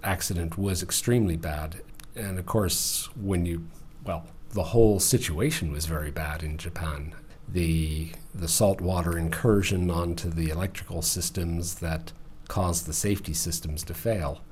accident 0.02 0.56
was 0.56 0.82
extremely 0.82 1.36
bad. 1.36 1.82
And 2.14 2.38
of 2.38 2.46
course, 2.46 3.08
when 3.16 3.44
you, 3.44 3.66
well, 4.04 4.26
the 4.50 4.62
whole 4.62 5.00
situation 5.00 5.72
was 5.72 5.86
very 5.86 6.10
bad 6.10 6.42
in 6.42 6.56
Japan. 6.56 7.14
The, 7.52 8.12
the 8.34 8.48
saltwater 8.48 9.18
incursion 9.18 9.90
onto 9.90 10.30
the 10.30 10.50
electrical 10.50 11.02
systems 11.02 11.76
that 11.76 12.12
caused 12.48 12.86
the 12.86 12.92
safety 12.92 13.32
systems 13.34 13.82
to 13.84 13.94
fail. 13.94 14.42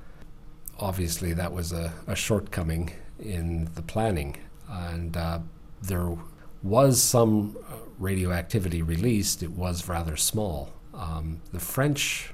Obviously, 0.79 1.33
that 1.33 1.53
was 1.53 1.71
a, 1.71 1.93
a 2.07 2.15
shortcoming 2.15 2.91
in 3.19 3.69
the 3.75 3.81
planning. 3.81 4.37
And 4.69 5.15
uh, 5.15 5.39
there 5.81 6.17
was 6.63 7.01
some 7.01 7.57
uh, 7.69 7.75
radioactivity 7.97 8.81
released, 8.81 9.43
it 9.43 9.51
was 9.51 9.87
rather 9.87 10.15
small. 10.15 10.73
Um, 10.93 11.41
the 11.51 11.59
French 11.59 12.33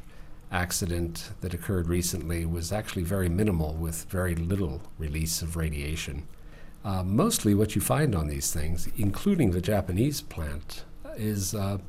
accident 0.51 1.31
that 1.41 1.53
occurred 1.53 1.87
recently 1.87 2.45
was 2.45 2.71
actually 2.71 3.03
very 3.03 3.29
minimal 3.29 3.73
with 3.73 4.05
very 4.09 4.35
little 4.35 4.81
release 4.97 5.41
of 5.41 5.55
radiation. 5.55 6.27
Uh, 6.85 7.03
mostly 7.03 7.55
what 7.55 7.73
you 7.73 7.81
find 7.81 8.13
on 8.13 8.27
these 8.27 8.53
things, 8.53 8.87
including 8.95 9.49
the 9.49 9.59
Japanese 9.59 10.21
plant, 10.21 10.83
is 11.17 11.55
uh, 11.55 11.79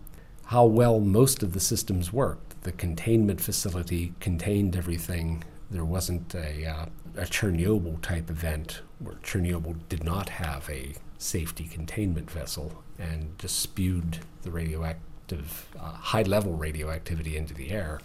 how 0.47 0.65
well 0.65 1.01
most 1.01 1.43
of 1.43 1.53
the 1.53 1.61
systems 1.61 2.15
worked. 2.15 2.63
The 2.63 2.73
containment 2.73 3.39
facility 3.39 4.15
contained 4.21 4.75
everything. 4.75 5.45
There 5.71 5.85
wasn't 5.85 6.35
a, 6.35 6.65
uh, 6.65 6.87
a 7.15 7.25
Chernobyl 7.25 8.01
type 8.01 8.31
event 8.31 8.81
where 8.99 9.17
Chernobyl 9.17 9.77
did 9.91 10.03
not 10.03 10.31
have 10.31 10.69
a 10.71 10.95
safety 11.19 11.65
containment 11.65 12.31
vessel 12.31 12.83
and 12.99 13.39
just 13.39 13.59
spewed 13.59 14.21
the 14.43 14.51
radioactive, 14.51 15.69
uh, 15.79 15.93
high 15.93 16.23
level 16.23 16.55
radioactivity 16.55 17.37
into 17.37 17.53
the 17.53 17.71
air 17.71 18.01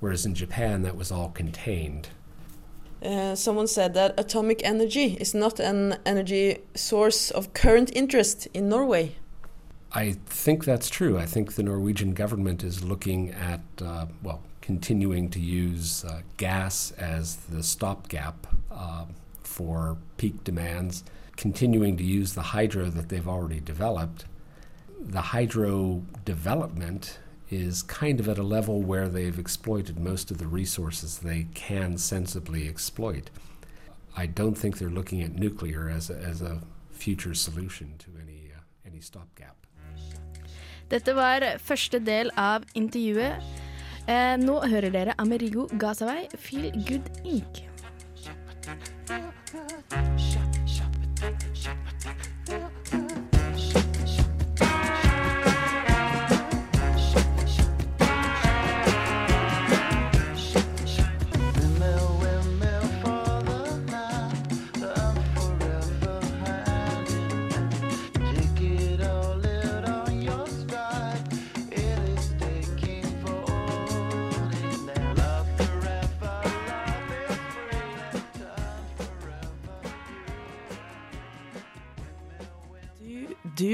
whereas 0.00 0.24
in 0.24 0.34
Japan 0.34 0.82
that 0.82 0.96
was 0.96 1.10
all 1.10 1.30
contained. 1.30 2.08
Uh, 3.02 3.34
someone 3.34 3.66
said 3.66 3.94
that 3.94 4.18
atomic 4.18 4.60
energy 4.64 5.16
is 5.20 5.34
not 5.34 5.60
an 5.60 5.96
energy 6.04 6.58
source 6.74 7.30
of 7.30 7.52
current 7.52 7.94
interest 7.94 8.48
in 8.52 8.68
Norway. 8.68 9.14
I 9.92 10.16
think 10.26 10.64
that's 10.64 10.90
true. 10.90 11.16
I 11.16 11.24
think 11.24 11.54
the 11.54 11.62
Norwegian 11.62 12.12
government 12.12 12.62
is 12.62 12.84
looking 12.84 13.30
at, 13.30 13.60
uh, 13.82 14.06
well, 14.22 14.42
continuing 14.60 15.30
to 15.30 15.40
use 15.40 16.04
uh, 16.04 16.20
gas 16.36 16.90
as 16.92 17.36
the 17.36 17.62
stopgap 17.62 18.46
uh, 18.70 19.06
for 19.42 19.96
peak 20.18 20.44
demands, 20.44 21.04
continuing 21.36 21.96
to 21.96 22.04
use 22.04 22.34
the 22.34 22.42
hydro 22.42 22.90
that 22.90 23.08
they've 23.08 23.28
already 23.28 23.60
developed. 23.60 24.26
The 25.00 25.20
hydro 25.20 26.02
development 26.24 27.18
is 27.50 27.82
kind 27.82 28.20
of 28.20 28.28
at 28.28 28.38
a 28.38 28.42
level 28.42 28.82
where 28.82 29.08
they've 29.08 29.38
exploited 29.38 29.98
most 29.98 30.30
of 30.30 30.38
the 30.38 30.46
resources 30.46 31.18
they 31.18 31.46
can 31.54 31.98
sensibly 31.98 32.68
exploit. 32.68 33.30
I 34.16 34.26
don't 34.26 34.56
think 34.56 34.78
they're 34.78 34.90
looking 34.90 35.22
at 35.22 35.34
nuclear 35.34 35.88
as 35.88 36.10
a, 36.10 36.16
as 36.18 36.42
a 36.42 36.60
future 36.90 37.34
solution 37.34 37.94
to 37.98 38.10
any, 38.20 38.52
uh, 38.54 38.60
any 38.86 39.00
stopgap. 39.00 39.54
Dette 40.88 41.12
var 41.14 41.44
første 41.60 42.00
del 42.00 42.30
av 42.36 42.64
intervjuet. 42.74 43.44
Eh, 44.08 44.36
nå 44.40 44.56
hører 44.72 44.90
dere 44.90 45.14
Amerigo 45.20 45.68
Gazaway, 45.78 46.28
'Feel 46.32 46.72
Good 46.88 47.10
Inc'. 47.24 47.64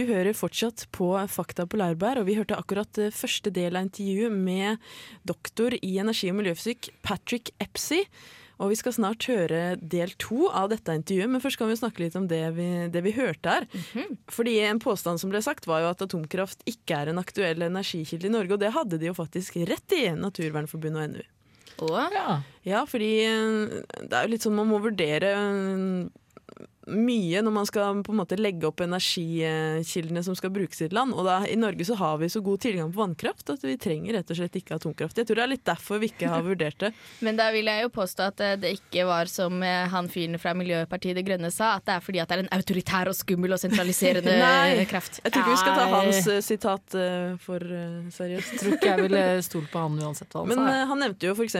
Du 0.04 0.10
hører 0.12 0.36
fortsatt 0.36 0.82
på 0.92 1.06
Fakta 1.32 1.64
på 1.64 1.78
Laurbær, 1.80 2.18
og 2.20 2.26
vi 2.28 2.34
hørte 2.36 2.58
akkurat 2.60 2.98
eh, 3.00 3.12
første 3.14 3.48
del 3.54 3.78
av 3.78 3.86
intervjuet 3.86 4.34
med 4.36 4.82
doktor 5.24 5.72
i 5.78 5.94
energi- 6.02 6.28
og 6.28 6.36
miljøfysikk 6.42 6.90
Patrick 7.06 7.54
Epsey. 7.62 8.02
Og 8.60 8.68
vi 8.68 8.76
skal 8.76 8.92
snart 8.98 9.24
høre 9.30 9.78
del 9.80 10.12
to 10.20 10.50
av 10.52 10.68
dette 10.74 10.92
intervjuet, 10.92 11.30
men 11.32 11.40
først 11.40 11.56
kan 11.56 11.70
vi 11.70 11.78
snakke 11.80 12.04
litt 12.04 12.18
om 12.20 12.26
det 12.28 12.42
vi, 12.58 12.66
det 12.92 13.00
vi 13.06 13.14
hørte 13.16 13.54
her. 13.54 13.68
Fordi 14.28 14.58
en 14.66 14.82
påstand 14.82 15.22
som 15.22 15.32
ble 15.32 15.40
sagt 15.46 15.64
var 15.70 15.80
jo 15.80 15.88
at 15.94 16.04
atomkraft 16.04 16.66
ikke 16.68 16.98
er 17.00 17.12
en 17.12 17.22
aktuell 17.22 17.64
energikilde 17.64 18.28
i 18.28 18.34
Norge, 18.34 18.58
og 18.58 18.60
det 18.60 18.74
hadde 18.76 19.00
de 19.00 19.08
jo 19.08 19.16
faktisk 19.16 19.56
rett 19.70 19.96
i, 19.96 20.10
Naturvernforbundet 20.20 21.00
og 21.00 21.16
NU. 21.16 21.24
Ja. 22.12 22.36
Ja, 22.68 22.84
fordi 22.84 23.14
eh, 23.24 23.80
det 24.04 24.12
er 24.12 24.28
jo 24.28 24.34
litt 24.36 24.44
sånn 24.44 24.60
man 24.60 24.68
må 24.68 24.84
vurdere 24.84 25.32
eh, 25.32 26.04
mye 26.90 27.40
når 27.44 27.52
man 27.54 27.66
skal 27.68 28.02
på 28.04 28.12
en 28.12 28.18
måte 28.20 28.36
legge 28.38 28.66
opp 28.68 28.82
energikildene 28.84 30.22
som 30.24 30.36
skal 30.36 30.52
brukes 30.54 30.82
i 30.82 30.88
et 30.88 30.94
land. 30.96 31.14
Og 31.16 31.24
da, 31.26 31.40
i 31.48 31.56
Norge 31.58 31.86
så 31.88 31.96
har 31.98 32.18
vi 32.20 32.28
så 32.32 32.42
god 32.44 32.60
tilgang 32.64 32.92
på 32.92 33.00
vannkraft 33.00 33.50
at 33.54 33.64
vi 33.64 33.76
trenger 33.80 34.18
rett 34.18 34.30
og 34.32 34.38
slett 34.38 34.58
ikke 34.60 34.76
atomkraft. 34.78 35.18
Jeg 35.20 35.28
tror 35.28 35.40
det 35.40 35.44
er 35.46 35.52
litt 35.54 35.64
derfor 35.66 36.02
vi 36.02 36.10
ikke 36.12 36.30
har 36.30 36.44
vurdert 36.44 36.78
det. 36.82 36.92
Men 37.24 37.38
da 37.40 37.48
vil 37.54 37.70
jeg 37.70 37.86
jo 37.86 37.92
påstå 37.94 38.28
at 38.30 38.42
eh, 38.44 38.56
det 38.60 38.74
ikke 38.78 39.06
var 39.08 39.30
som 39.30 39.62
eh, 39.64 39.86
han 39.92 40.10
fyren 40.12 40.38
fra 40.42 40.54
Miljøpartiet 40.58 41.16
De 41.18 41.24
Grønne 41.26 41.50
sa, 41.54 41.74
at 41.78 41.86
det 41.88 41.96
er 41.96 42.04
fordi 42.04 42.22
at 42.22 42.30
det 42.30 42.38
er 42.38 42.44
en 42.46 42.52
autoritær 42.58 43.10
og 43.12 43.16
skummel 43.18 43.56
og 43.56 43.62
sentraliserende 43.62 44.36
Nei, 44.44 44.84
kraft. 44.90 45.20
Jeg 45.24 45.34
tror 45.34 45.44
ikke 45.44 45.54
vi 45.54 45.62
skal 45.62 45.78
ta 45.78 45.86
hans 45.94 46.28
uh, 46.28 46.38
sitat 46.44 46.98
uh, 46.98 47.34
for 47.42 47.64
uh, 47.64 48.08
seriøst. 48.14 48.56
Tror 48.60 48.76
ikke 48.78 48.92
jeg 48.92 49.06
ville 49.06 49.24
stolt 49.46 49.70
på 49.72 49.84
han 49.84 49.98
uansett 50.04 50.32
hva 50.34 50.44
han 50.44 50.52
Men 50.52 50.60
sa. 50.62 50.68
eh, 50.74 50.84
han 50.90 51.02
nevnte 51.04 51.30
jo 51.30 51.36
f.eks. 51.36 51.56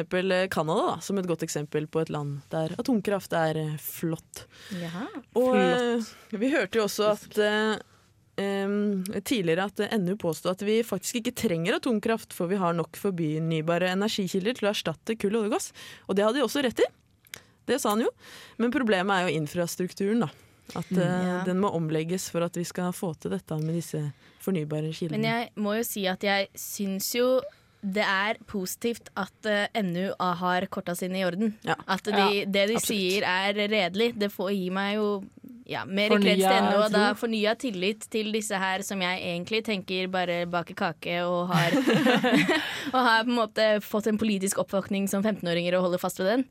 Canada 0.52 0.88
da, 0.90 0.96
som 1.04 1.18
et 1.20 1.28
godt 1.30 1.44
eksempel 1.46 1.87
på 1.90 2.02
et 2.04 2.12
land 2.12 2.40
der 2.52 2.74
atomkraft 2.80 3.32
er 3.38 3.60
flott. 3.82 4.44
Jaha. 4.74 5.06
Og 5.35 5.57
eh, 5.57 6.05
vi 6.38 6.50
hørte 6.55 6.79
jo 6.81 6.85
også 6.88 7.11
at 7.12 7.38
eh, 7.38 9.20
tidligere 9.24 9.68
at 9.70 9.83
NU 10.00 10.16
påstod 10.18 10.53
at 10.57 10.62
vi 10.66 10.81
faktisk 10.87 11.20
ikke 11.20 11.35
trenger 11.38 11.77
atomkraft, 11.79 12.33
for 12.35 12.50
vi 12.50 12.57
har 12.59 12.74
nok 12.74 12.96
fornybare 12.98 13.92
energikilder 13.94 14.57
til 14.59 14.68
å 14.68 14.72
erstatte 14.74 15.16
kull, 15.20 15.37
olje 15.38 15.50
og 15.53 15.55
gass. 15.59 15.68
Og 16.09 16.16
det 16.18 16.24
hadde 16.27 16.40
de 16.40 16.46
også 16.46 16.64
rett 16.66 16.83
i. 16.83 16.88
Det 17.70 17.79
sa 17.81 17.94
han 17.94 18.03
jo. 18.05 18.11
Men 18.61 18.74
problemet 18.74 19.14
er 19.14 19.29
jo 19.31 19.38
infrastrukturen, 19.40 20.27
da. 20.27 20.31
At 20.74 20.88
Mm. 20.90 20.98
eh, 20.98 21.27
Ja. 21.29 21.44
den 21.44 21.61
må 21.61 21.70
omlegges 21.77 22.31
for 22.31 22.42
at 22.42 22.55
vi 22.57 22.64
skal 22.64 22.90
få 22.92 23.12
til 23.20 23.31
dette 23.31 23.57
med 23.61 23.74
disse 23.74 24.12
fornybare 24.40 24.92
kildene. 24.92 25.18
Men 25.20 25.24
jeg 25.31 25.50
må 25.57 25.77
jo 25.77 25.83
si 25.85 26.07
at 26.07 26.20
jeg 26.24 26.48
syns 26.57 27.12
jo 27.14 27.40
det 27.85 28.05
er 28.09 28.38
positivt 28.49 29.11
at 29.20 29.49
uh, 29.51 29.83
NU 29.85 30.09
har 30.40 30.64
korta 30.73 30.94
sine 30.97 31.20
i 31.20 31.25
orden. 31.27 31.55
At 31.68 32.05
de, 32.09 32.14
Ja, 32.16 32.29
det 32.49 32.68
de 32.70 32.79
absolutt. 32.79 32.88
sier 32.88 33.27
er 33.29 33.59
redelig. 33.68 34.14
Det 34.18 34.31
får 34.33 34.55
gi 34.57 34.70
meg 34.73 34.94
jo 34.97 35.09
ja, 35.68 35.85
mer 35.88 36.12
kreds 36.12 36.42
til 36.44 36.66
NU, 36.66 36.79
og 36.83 36.92
da 36.92 37.05
fornya 37.16 37.55
tillit 37.61 38.05
til 38.12 38.33
disse 38.35 38.57
her 38.61 38.83
som 38.85 39.01
jeg 39.01 39.20
egentlig 39.23 39.62
tenker 39.64 40.11
bare 40.12 40.42
baker 40.51 40.77
kake 40.77 41.18
og 41.25 41.49
har 41.53 41.77
Og 42.94 42.99
har 43.01 43.25
på 43.25 43.33
en 43.33 43.38
måte 43.38 43.68
fått 43.85 44.09
en 44.11 44.20
politisk 44.20 44.61
oppvåkning 44.61 45.09
som 45.09 45.25
15-åringer 45.25 45.77
og 45.79 45.87
holder 45.88 46.03
fast 46.03 46.20
ved 46.20 46.31
den. 46.33 46.44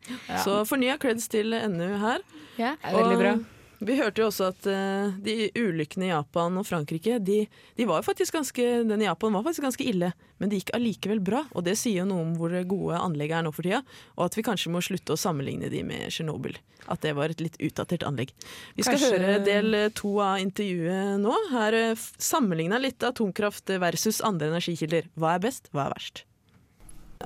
Så 0.43 0.63
fornya 0.69 0.97
kreds 1.01 1.29
til 1.29 1.53
NU 1.73 1.89
her. 2.01 2.23
Ja. 2.57 2.75
er 2.81 2.97
veldig 2.97 3.19
bra. 3.21 3.35
Vi 3.83 3.95
hørte 3.99 4.21
jo 4.21 4.27
også 4.29 4.49
at 4.51 4.67
uh, 4.69 5.15
de 5.23 5.49
ulykkene 5.59 6.07
i 6.07 6.11
Japan 6.11 6.55
og 6.59 6.65
Frankrike 6.67 7.17
de, 7.19 7.41
de 7.77 7.87
var 7.89 8.05
faktisk 8.05 8.35
ganske, 8.37 8.65
Den 8.87 9.01
i 9.03 9.07
Japan 9.07 9.35
var 9.35 9.43
faktisk 9.43 9.65
ganske 9.67 9.87
ille, 9.89 10.13
men 10.39 10.51
det 10.51 10.61
gikk 10.61 10.73
allikevel 10.77 11.19
bra. 11.23 11.43
Og 11.51 11.65
det 11.67 11.75
sier 11.79 12.01
jo 12.03 12.09
noe 12.09 12.23
om 12.25 12.33
hvor 12.39 12.55
gode 12.69 12.99
anlegget 12.99 13.39
er 13.39 13.47
nå 13.47 13.53
for 13.55 13.67
tida, 13.67 13.81
og 14.17 14.27
at 14.29 14.37
vi 14.39 14.45
kanskje 14.47 14.71
må 14.73 14.81
slutte 14.83 15.15
å 15.15 15.19
sammenligne 15.19 15.71
de 15.73 15.83
med 15.87 16.07
Tsjernobyl. 16.09 16.57
At 16.91 17.03
det 17.05 17.13
var 17.15 17.31
et 17.31 17.39
litt 17.43 17.55
utdatert 17.63 18.03
anlegg. 18.07 18.33
Vi 18.75 18.83
skal 18.83 18.99
Kanskje- 18.99 19.19
høre 19.19 19.39
del 19.45 19.77
to 19.95 20.17
av 20.23 20.41
intervjuet 20.43 21.19
nå. 21.23 21.35
Her 21.53 21.77
eh, 21.79 22.03
sammenligna 22.19 22.79
litt 22.83 23.03
atomkraft 23.07 23.71
versus 23.79 24.19
andre 24.23 24.51
energikilder. 24.51 25.07
Hva 25.15 25.37
er 25.37 25.43
best, 25.47 25.71
hva 25.71 25.87
er 25.87 25.95
verst? 25.95 26.25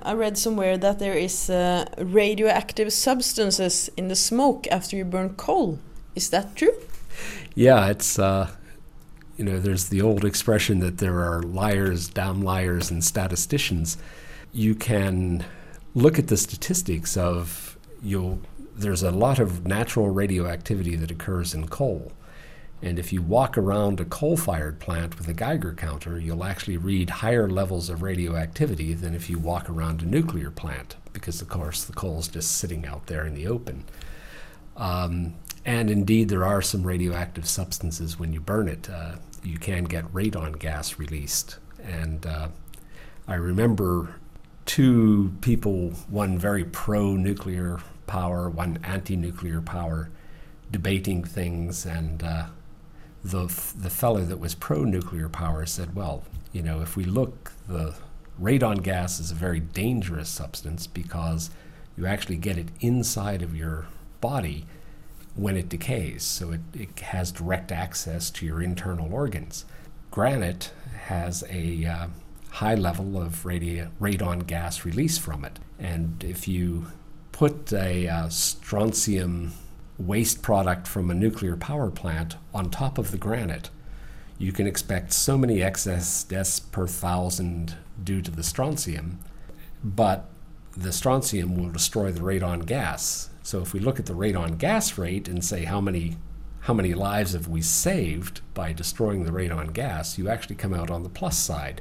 I 0.06 0.14
read 0.14 0.38
somewhere 0.38 0.78
that 0.78 1.00
there 1.00 1.18
is 1.18 1.50
uh, 1.50 1.86
radioactive 1.98 2.92
substances 2.94 3.90
in 3.98 4.10
the 4.10 4.16
smoke 4.16 4.68
after 4.70 4.96
you 4.96 5.04
burn 5.06 5.34
coal. 5.36 5.80
Is 6.18 6.32
that 6.32 6.56
true? 6.56 6.74
Yeah, 7.54 7.90
it's 7.90 8.18
uh, 8.18 8.50
you 9.38 9.46
know, 9.46 9.60
there's 9.60 9.90
the 9.90 10.02
old 10.02 10.26
expression 10.26 10.80
that 10.80 10.98
there 10.98 11.20
are 11.20 11.44
liars, 11.44 12.10
damn 12.10 12.42
liars, 12.42 12.90
and 12.90 13.04
statisticians. 13.04 13.98
You 14.52 14.74
can 14.74 15.46
look 15.94 16.18
at 16.18 16.28
the 16.28 16.38
statistics 16.38 17.16
of 17.16 17.78
you'll. 18.02 18.42
There's 18.76 19.04
a 19.04 19.12
lot 19.12 19.38
of 19.38 19.68
natural 19.68 20.10
radioactivity 20.10 20.96
that 20.96 21.12
occurs 21.12 21.54
in 21.54 21.68
coal. 21.68 22.12
And 22.82 22.98
if 22.98 23.14
you 23.14 23.22
walk 23.22 23.56
around 23.56 24.00
a 24.00 24.06
coal 24.06 24.38
fired 24.38 24.80
plant 24.80 25.20
with 25.20 25.28
a 25.28 25.34
Geiger 25.34 25.74
counter, 25.74 26.20
you'll 26.20 26.44
actually 26.44 26.78
read 26.78 27.10
higher 27.10 27.48
levels 27.48 27.90
of 27.90 28.02
radioactivity 28.02 28.94
than 28.94 29.14
if 29.14 29.30
you 29.30 29.38
walk 29.38 29.70
around 29.70 30.02
a 30.02 30.06
nuclear 30.06 30.50
plant, 30.50 30.96
because 31.14 31.42
of 31.42 31.50
course 31.50 31.84
the 31.84 31.94
coal's 31.94 32.28
just 32.28 32.58
sitting 32.58 32.86
out 32.88 33.06
there 33.08 33.26
in 33.26 33.34
the 33.36 33.48
open. 33.48 33.84
Um, 34.76 35.34
and 35.68 35.92
indeed, 35.92 36.30
there 36.30 36.46
are 36.46 36.62
some 36.62 36.84
radioactive 36.84 37.46
substances 37.46 38.18
when 38.18 38.32
you 38.32 38.40
burn 38.40 38.70
it. 38.70 38.90
Uh, 38.90 39.18
you 39.44 39.58
can 39.58 39.84
get 39.84 40.06
radon 40.14 40.58
gas 40.58 40.98
released. 40.98 41.58
And 41.84 42.26
uh, 42.26 42.48
I 43.28 43.36
remember 43.36 44.16
two 44.66 45.34
people, 45.42 45.90
one 46.10 46.40
very 46.40 46.64
pro 46.64 47.18
nuclear 47.18 47.82
power, 48.08 48.50
one 48.50 48.80
anti 48.82 49.18
nuclear 49.18 49.60
power, 49.60 50.10
debating 50.72 51.26
things. 51.26 51.86
And 51.86 52.24
uh, 52.24 52.46
the, 53.26 53.48
the 53.78 53.90
fellow 53.90 54.22
that 54.22 54.40
was 54.40 54.56
pro 54.56 54.86
nuclear 54.86 55.28
power 55.28 55.66
said, 55.66 55.94
well, 55.94 56.24
you 56.54 56.62
know, 56.62 56.80
if 56.80 56.96
we 56.96 57.04
look, 57.04 57.52
the 57.68 57.94
radon 58.42 58.82
gas 58.82 59.20
is 59.20 59.32
a 59.32 59.36
very 59.36 59.60
dangerous 59.60 60.30
substance 60.30 60.88
because 60.88 61.50
you 61.98 62.06
actually 62.06 62.38
get 62.38 62.58
it 62.58 62.70
inside 62.80 63.42
of 63.42 63.54
your 63.54 63.88
body 64.22 64.66
when 65.38 65.56
it 65.56 65.70
decays, 65.70 66.24
so 66.24 66.52
it, 66.52 66.62
it 66.74 67.00
has 67.00 67.32
direct 67.32 67.72
access 67.72 68.30
to 68.32 68.46
your 68.46 68.62
internal 68.62 69.14
organs. 69.14 69.66
Granite 70.12 70.72
has 71.06 71.44
a 71.50 71.86
uh, 71.86 72.08
high 72.50 72.76
level 72.76 73.22
of 73.22 73.44
radi- 73.44 73.88
radon 74.02 74.46
gas 74.48 74.84
release 74.84 75.18
from 75.18 75.46
it, 75.46 75.60
and 75.80 76.24
if 76.24 76.48
you 76.48 76.88
put 77.32 77.72
a 77.72 78.08
uh, 78.08 78.30
strontium 78.30 79.54
waste 80.00 80.42
product 80.42 80.88
from 80.88 81.10
a 81.12 81.14
nuclear 81.14 81.56
power 81.56 81.92
plant 81.92 82.36
on 82.54 82.70
top 82.70 82.98
of 82.98 83.12
the 83.12 83.18
granite, 83.18 83.70
you 84.40 84.52
can 84.52 84.66
expect 84.68 85.14
so 85.14 85.38
many 85.38 85.62
excess 85.62 86.24
deaths 86.24 86.60
per 86.60 86.88
thousand 86.88 87.76
due 88.04 88.22
to 88.22 88.32
the 88.32 88.44
strontium, 88.44 89.20
but 89.84 90.30
the 90.76 90.92
strontium 90.92 91.56
will 91.56 91.72
destroy 91.72 92.12
the 92.12 92.22
radon 92.22 92.66
gas. 92.66 93.30
So 93.48 93.62
if 93.62 93.72
we 93.72 93.80
look 93.80 93.98
at 93.98 94.08
the 94.08 94.14
radon 94.14 94.58
gas 94.58 94.98
rate 94.98 95.30
and 95.30 95.42
say 95.42 95.64
how 95.64 95.80
many 95.80 96.18
how 96.64 96.74
many 96.74 96.94
lives 96.94 97.32
have 97.32 97.48
we 97.48 97.62
saved 97.62 98.42
by 98.54 98.74
destroying 98.74 99.24
the 99.24 99.32
radon 99.32 99.72
gas, 99.72 100.18
you 100.18 100.28
actually 100.28 100.58
come 100.58 100.74
out 100.74 100.92
on 100.92 101.04
the 101.04 101.10
plus 101.10 101.38
side. 101.38 101.80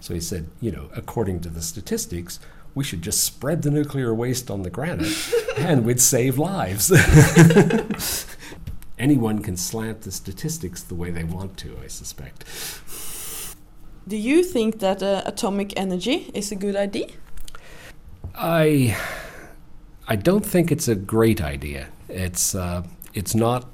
So 0.00 0.12
he 0.12 0.20
said, 0.20 0.50
you 0.60 0.70
know, 0.70 0.90
according 0.94 1.40
to 1.40 1.48
the 1.48 1.62
statistics, 1.62 2.40
we 2.74 2.84
should 2.84 3.00
just 3.00 3.24
spread 3.24 3.62
the 3.62 3.70
nuclear 3.70 4.14
waste 4.14 4.50
on 4.50 4.64
the 4.64 4.68
granite 4.68 5.16
and 5.56 5.86
we'd 5.86 6.02
save 6.02 6.36
lives. 6.36 6.92
Anyone 8.98 9.38
can 9.38 9.56
slant 9.56 10.02
the 10.02 10.12
statistics 10.12 10.82
the 10.82 10.94
way 10.94 11.10
they 11.10 11.24
want 11.24 11.56
to, 11.56 11.74
I 11.82 11.86
suspect. 11.86 12.44
Do 14.06 14.18
you 14.18 14.44
think 14.44 14.80
that 14.80 15.02
uh, 15.02 15.22
atomic 15.24 15.72
energy 15.74 16.30
is 16.34 16.52
a 16.52 16.56
good 16.56 16.76
idea? 16.76 17.08
I 18.34 18.94
I 20.10 20.16
don't 20.16 20.44
think 20.44 20.72
it's 20.72 20.88
a 20.88 20.94
great 20.94 21.42
idea. 21.42 21.88
It's 22.08 22.54
uh, 22.54 22.84
it's 23.12 23.34
not 23.34 23.68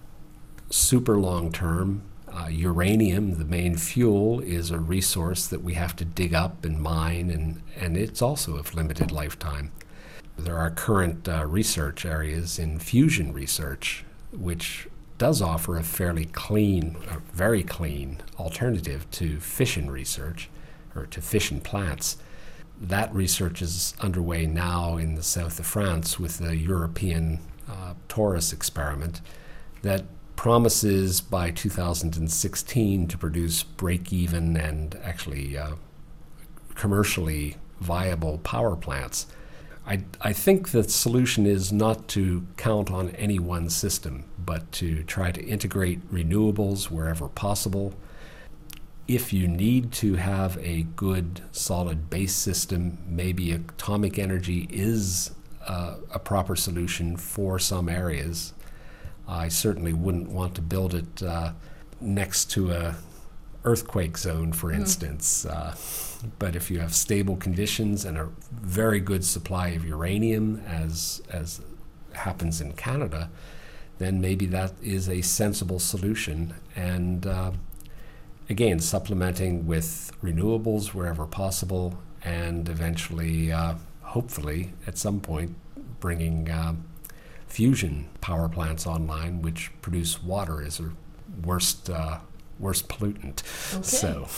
super 0.68 1.16
long 1.16 1.52
term. 1.52 2.02
Uh, 2.26 2.48
uranium, 2.48 3.38
the 3.38 3.44
main 3.44 3.76
fuel, 3.76 4.40
is 4.40 4.72
a 4.72 4.78
resource 4.80 5.46
that 5.46 5.62
we 5.62 5.74
have 5.74 5.94
to 5.94 6.04
dig 6.04 6.34
up 6.34 6.64
and 6.64 6.82
mine, 6.82 7.30
and, 7.30 7.62
and 7.76 7.96
it's 7.96 8.20
also 8.20 8.56
of 8.56 8.74
limited 8.74 9.12
lifetime. 9.12 9.70
There 10.36 10.58
are 10.58 10.72
current 10.72 11.28
uh, 11.28 11.46
research 11.46 12.04
areas 12.04 12.58
in 12.58 12.80
fusion 12.80 13.32
research, 13.32 14.04
which 14.32 14.88
does 15.16 15.40
offer 15.40 15.76
a 15.76 15.84
fairly 15.84 16.24
clean, 16.24 16.96
a 17.08 17.20
very 17.32 17.62
clean 17.62 18.20
alternative 18.36 19.08
to 19.12 19.38
fission 19.38 19.88
research 19.88 20.50
or 20.96 21.06
to 21.06 21.22
fission 21.22 21.60
plants. 21.60 22.16
That 22.80 23.14
research 23.14 23.62
is 23.62 23.94
underway 24.00 24.46
now 24.46 24.96
in 24.96 25.14
the 25.14 25.22
south 25.22 25.58
of 25.58 25.66
France 25.66 26.18
with 26.18 26.38
the 26.38 26.56
European 26.56 27.40
uh, 27.68 27.94
Taurus 28.08 28.52
experiment 28.52 29.20
that 29.82 30.04
promises 30.36 31.20
by 31.20 31.50
2016 31.50 33.06
to 33.06 33.18
produce 33.18 33.62
break 33.62 34.12
even 34.12 34.56
and 34.56 34.98
actually 35.02 35.56
uh, 35.56 35.72
commercially 36.74 37.56
viable 37.80 38.38
power 38.38 38.76
plants. 38.76 39.26
I, 39.86 40.02
I 40.20 40.32
think 40.32 40.70
the 40.70 40.82
solution 40.84 41.46
is 41.46 41.72
not 41.72 42.08
to 42.08 42.46
count 42.56 42.90
on 42.90 43.10
any 43.10 43.38
one 43.38 43.68
system, 43.68 44.24
but 44.38 44.70
to 44.72 45.02
try 45.04 45.30
to 45.30 45.44
integrate 45.44 46.10
renewables 46.12 46.90
wherever 46.90 47.28
possible. 47.28 47.94
If 49.06 49.32
you 49.34 49.46
need 49.48 49.92
to 49.94 50.14
have 50.14 50.56
a 50.58 50.84
good, 50.96 51.42
solid 51.52 52.08
base 52.08 52.34
system, 52.34 52.98
maybe 53.06 53.52
atomic 53.52 54.18
energy 54.18 54.66
is 54.70 55.32
uh, 55.66 55.96
a 56.10 56.18
proper 56.18 56.56
solution 56.56 57.16
for 57.16 57.58
some 57.58 57.88
areas. 57.88 58.54
I 59.28 59.48
certainly 59.48 59.92
wouldn't 59.92 60.30
want 60.30 60.54
to 60.54 60.62
build 60.62 60.94
it 60.94 61.22
uh, 61.22 61.52
next 62.00 62.50
to 62.52 62.72
a 62.72 62.96
earthquake 63.64 64.16
zone, 64.18 64.52
for 64.52 64.70
Mm. 64.70 64.76
instance. 64.76 65.44
Uh, 65.46 65.74
but 66.38 66.56
if 66.56 66.70
you 66.70 66.80
have 66.80 66.94
stable 66.94 67.36
conditions 67.36 68.04
and 68.04 68.16
a 68.18 68.28
very 68.52 69.00
good 69.00 69.24
supply 69.24 69.68
of 69.68 69.84
uranium, 69.86 70.62
as 70.66 71.22
as 71.30 71.60
happens 72.12 72.60
in 72.60 72.72
Canada, 72.72 73.30
then 73.98 74.20
maybe 74.20 74.46
that 74.46 74.72
is 74.82 75.08
a 75.08 75.20
sensible 75.22 75.78
solution. 75.78 76.54
And 76.76 77.26
uh, 77.26 77.52
again, 78.48 78.78
supplementing 78.80 79.66
with 79.66 80.12
renewables 80.22 80.88
wherever 80.88 81.26
possible, 81.26 81.98
and 82.22 82.68
eventually, 82.68 83.52
uh, 83.52 83.74
hopefully, 84.02 84.72
at 84.86 84.98
some 84.98 85.20
point, 85.20 85.54
bringing 86.00 86.50
uh, 86.50 86.74
fusion 87.46 88.08
power 88.20 88.48
plants 88.48 88.86
online, 88.86 89.42
which 89.42 89.70
produce 89.80 90.22
water 90.22 90.62
as 90.62 90.80
a 90.80 90.90
worst 91.44 91.90
uh, 91.90 92.18
worst 92.58 92.88
pollutant. 92.88 93.42
Okay. 93.74 93.82
So 93.82 94.28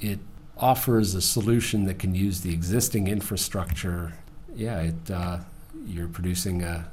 it 0.00 0.18
offers 0.56 1.14
a 1.14 1.22
solution 1.22 1.84
that 1.84 1.98
can 1.98 2.14
use 2.14 2.40
the 2.42 2.52
existing 2.52 3.08
infrastructure. 3.08 4.14
Yeah, 4.54 4.80
it 4.80 5.10
uh, 5.10 5.38
you're 5.86 6.08
producing 6.08 6.62
a 6.62 6.90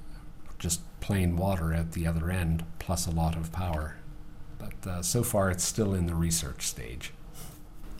just 0.59 0.81
plain 0.99 1.35
water 1.35 1.73
at 1.73 1.93
the 1.93 2.05
other 2.05 2.29
end 2.29 2.63
plus 2.79 3.07
a 3.07 3.11
lot 3.11 3.35
of 3.35 3.51
power. 3.51 3.95
But 4.61 4.89
uh, 4.89 5.01
so 5.01 5.23
far, 5.23 5.49
it's 5.49 5.63
still 5.63 5.93
in 5.93 6.05
the 6.05 6.15
research 6.15 6.67
stage. 6.67 7.11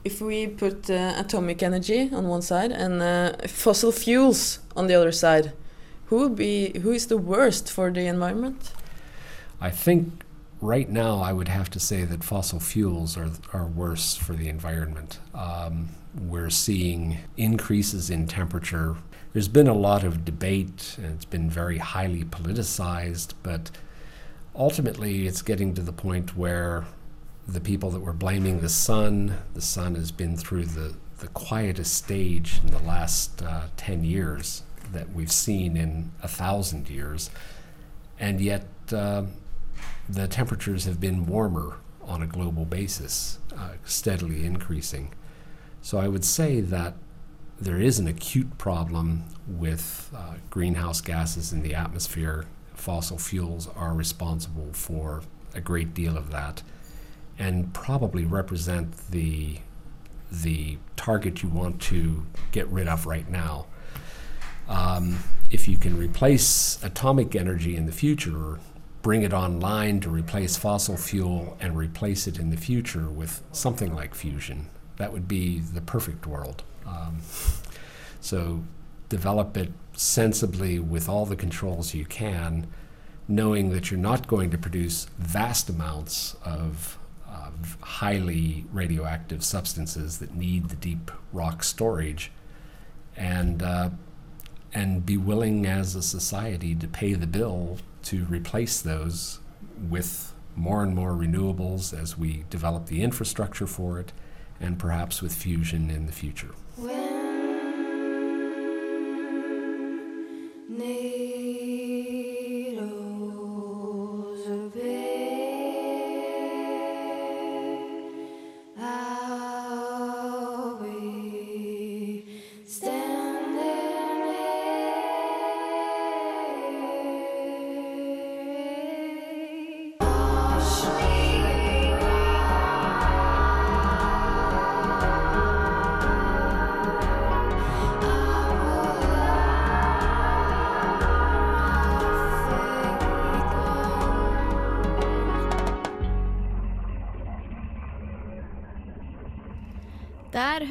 If 0.04 0.22
we 0.22 0.48
put 0.48 0.90
uh, 0.90 1.14
atomic 1.18 1.62
energy 1.62 2.10
on 2.12 2.28
one 2.28 2.42
side 2.42 2.72
and 2.72 3.02
uh, 3.02 3.48
fossil 3.48 3.92
fuels 3.92 4.60
on 4.76 4.88
the 4.88 4.96
other 4.96 5.12
side, 5.12 5.54
who 6.06 6.18
would 6.18 6.36
be 6.36 6.80
who 6.80 6.92
is 6.92 7.08
the 7.08 7.18
worst 7.18 7.72
for 7.72 7.92
the 7.92 8.06
environment? 8.08 8.74
I 9.60 9.70
think 9.70 10.24
right 10.60 10.90
now, 10.90 11.20
I 11.20 11.34
would 11.34 11.48
have 11.48 11.70
to 11.72 11.80
say 11.80 12.04
that 12.04 12.24
fossil 12.24 12.60
fuels 12.60 13.16
are, 13.16 13.32
are 13.54 13.66
worse 13.66 14.16
for 14.16 14.34
the 14.34 14.50
environment. 14.50 15.20
Um, 15.34 15.90
we're 16.20 16.50
seeing 16.50 17.20
increases 17.38 18.10
in 18.10 18.28
temperature. 18.28 18.98
There's 19.34 19.48
been 19.48 19.68
a 19.68 19.74
lot 19.74 20.04
of 20.04 20.26
debate, 20.26 20.96
and 20.98 21.14
it's 21.14 21.26
been 21.26 21.50
very 21.50 21.78
highly 21.78 22.24
politicized, 22.24 23.34
but 23.44 23.72
ultimately, 24.56 25.28
it's 25.28 25.42
getting 25.42 25.74
to 25.76 25.82
the 25.82 25.94
point 25.94 26.36
where 26.38 26.86
the 27.48 27.62
people 27.62 27.90
that 27.92 28.00
were 28.00 28.14
blaming 28.14 28.62
the 28.62 28.70
sun, 28.70 29.38
the 29.54 29.62
sun 29.62 29.96
has 29.96 30.12
been 30.12 30.38
through 30.38 30.66
the, 30.66 30.96
the 31.20 31.28
quietest 31.30 31.94
stage 31.94 32.60
in 32.64 32.72
the 32.72 32.80
last 32.80 33.42
uh, 33.42 33.68
10 33.78 34.04
years 34.04 34.64
that 34.92 35.12
we've 35.14 35.32
seen 35.32 35.76
in 35.76 36.12
a 36.22 36.28
thousand 36.28 36.90
years. 36.90 37.30
And 38.20 38.40
yet, 38.40 38.68
uh, 38.92 39.24
the 40.08 40.28
temperatures 40.28 40.86
have 40.86 41.00
been 41.00 41.26
warmer 41.26 41.78
on 42.04 42.22
a 42.22 42.28
global 42.28 42.66
basis, 42.66 43.40
uh, 43.58 43.72
steadily 43.86 44.46
increasing. 44.46 45.14
So 45.82 45.98
I 45.98 46.08
would 46.08 46.26
say 46.26 46.62
that 46.62 46.96
there 47.60 47.80
is 47.80 48.00
an 48.00 48.08
acute 48.08 48.58
problem 48.58 49.24
with 49.48 50.12
uh, 50.16 50.36
greenhouse 50.50 51.02
gases 51.02 51.54
in 51.54 51.62
the 51.62 51.76
atmosphere. 51.76 52.46
Fossil 52.82 53.20
fuels 53.20 53.70
are 53.76 53.94
responsible 53.94 54.70
for 54.74 55.22
a 55.54 55.62
great 55.62 55.94
deal 55.94 56.18
of 56.18 56.32
that 56.32 56.64
and 57.38 57.72
probably 57.74 58.26
represent 58.26 58.92
the 59.12 59.60
the 60.32 60.78
target 60.96 61.44
you 61.44 61.50
want 61.50 61.80
to 61.82 62.26
get 62.52 62.66
rid 62.70 62.88
of 62.88 63.06
right 63.06 63.30
now. 63.30 63.68
Um, 64.68 65.20
if 65.52 65.68
you 65.68 65.78
can 65.78 65.96
replace 65.96 66.82
atomic 66.84 67.36
energy 67.36 67.76
in 67.76 67.86
the 67.86 67.92
future, 67.92 68.36
or 68.36 68.60
bring 69.04 69.22
it 69.22 69.34
online 69.34 70.00
to 70.00 70.10
replace 70.10 70.58
fossil 70.58 70.98
fuel 70.98 71.58
and 71.60 71.78
replace 71.78 72.26
it 72.26 72.40
in 72.40 72.50
the 72.50 72.58
future 72.58 73.10
with 73.10 73.44
something 73.52 73.94
like 73.94 74.16
fusion, 74.16 74.70
that 74.98 75.14
would 75.14 75.28
be 75.28 75.60
the 75.60 75.82
perfect 75.82 76.26
world. 76.26 76.64
Um, 76.88 77.22
so 78.22 78.64
develop 79.12 79.58
it 79.58 79.74
sensibly 79.92 80.80
with 80.80 81.10
all 81.10 81.26
the 81.26 81.36
controls 81.36 81.94
you 81.94 82.06
can, 82.06 82.66
knowing 83.28 83.70
that 83.72 83.92
you're 83.92 84.00
not 84.00 84.26
going 84.26 84.50
to 84.50 84.58
produce 84.58 85.06
vast 85.20 85.70
amounts 85.70 86.36
of 86.46 86.98
of 87.28 87.78
highly 87.82 88.66
radioactive 88.74 89.44
substances 89.44 90.18
that 90.20 90.34
need 90.34 90.70
the 90.70 90.76
deep 90.78 91.12
rock 91.34 91.62
storage, 91.62 92.32
and 93.18 93.62
uh, 93.62 93.90
and 94.74 95.06
be 95.06 95.18
willing 95.18 95.66
as 95.66 95.94
a 95.94 96.02
society 96.02 96.74
to 96.74 96.88
pay 96.88 97.14
the 97.14 97.28
bill 97.28 97.78
to 98.04 98.24
replace 98.26 98.82
those 98.82 99.40
with 99.90 100.34
more 100.56 100.84
and 100.84 100.96
more 100.96 101.12
renewables 101.12 101.94
as 101.94 102.18
we 102.18 102.46
develop 102.50 102.86
the 102.86 103.02
infrastructure 103.04 103.68
for 103.68 104.00
it, 104.00 104.14
and 104.62 104.80
perhaps 104.80 105.22
with 105.22 105.34
fusion 105.34 105.90
in 105.90 106.06
the 106.06 106.14
future. 106.14 106.52
NATO's 106.78 107.21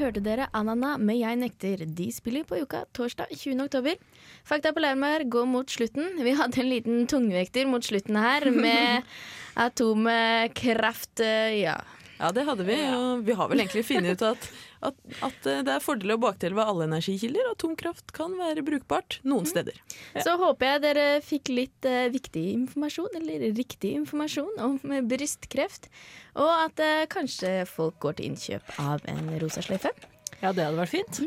hørte 0.01 0.22
dere 0.24 0.48
Anana 0.57 0.94
med 0.98 1.18
Jeg 1.20 1.36
nekter. 1.40 1.84
De 1.86 2.09
spiller 2.12 2.44
på 2.48 2.59
Uka 2.62 2.82
torsdag 2.96 3.30
20. 3.36 3.61
oktober. 3.68 3.94
Fakta 4.48 4.72
på 4.74 4.82
Lærmar 4.82 5.22
går 5.30 5.46
mot 5.46 5.70
slutten. 5.70 6.16
Vi 6.24 6.32
hadde 6.38 6.61
en 6.62 6.70
liten 6.72 7.07
tungvekter 7.11 7.68
mot 7.70 7.84
slutten 7.84 8.16
her 8.20 8.48
med 8.64 9.03
atomkraft. 9.57 11.20
eh, 11.20 11.61
Ja. 11.61 11.78
Ja, 12.21 12.29
det 12.37 12.45
hadde 12.45 12.66
vi. 12.68 12.77
Og 12.93 13.23
vi 13.25 13.35
har 13.37 13.49
vel 13.49 13.62
egentlig 13.62 13.87
funnet 13.89 14.21
ut 14.21 14.25
at, 14.29 14.49
at, 14.91 14.99
at 15.25 15.49
eh, 15.49 15.62
det 15.64 15.73
er 15.73 15.85
fordeler 15.85 16.18
og 16.18 16.25
bakdeler 16.27 16.59
ved 16.59 16.73
alle 16.73 16.89
energikilder. 16.91 17.49
og 17.49 17.57
Atomkraft 17.57 18.12
kan 18.16 18.37
være 18.37 18.64
brukbart 18.66 19.21
noen 19.25 19.49
steder. 19.49 19.81
Så 20.21 20.37
håper 20.41 20.75
jeg 20.75 20.85
dere 20.85 21.07
fikk 21.25 21.53
litt 21.55 21.89
uh, 21.89 22.12
viktig 22.12 22.45
informasjon, 22.59 23.16
eller 23.23 23.49
riktig 23.57 23.95
informasjon, 24.03 24.53
om 24.61 24.79
brystkreft. 25.09 25.89
Og 26.37 26.51
at 26.53 26.85
uh, 26.85 27.09
kanskje 27.11 27.62
folk 27.71 27.97
går 28.05 28.21
til 28.21 28.33
innkjøp 28.33 28.75
av 28.85 29.09
en 29.11 29.33
rosa 29.41 29.64
sløyfe. 29.64 29.95
Ja, 30.41 30.55
det 30.57 30.64
hadde 30.64 30.80
vært 30.80 30.95
fint. 30.95 31.18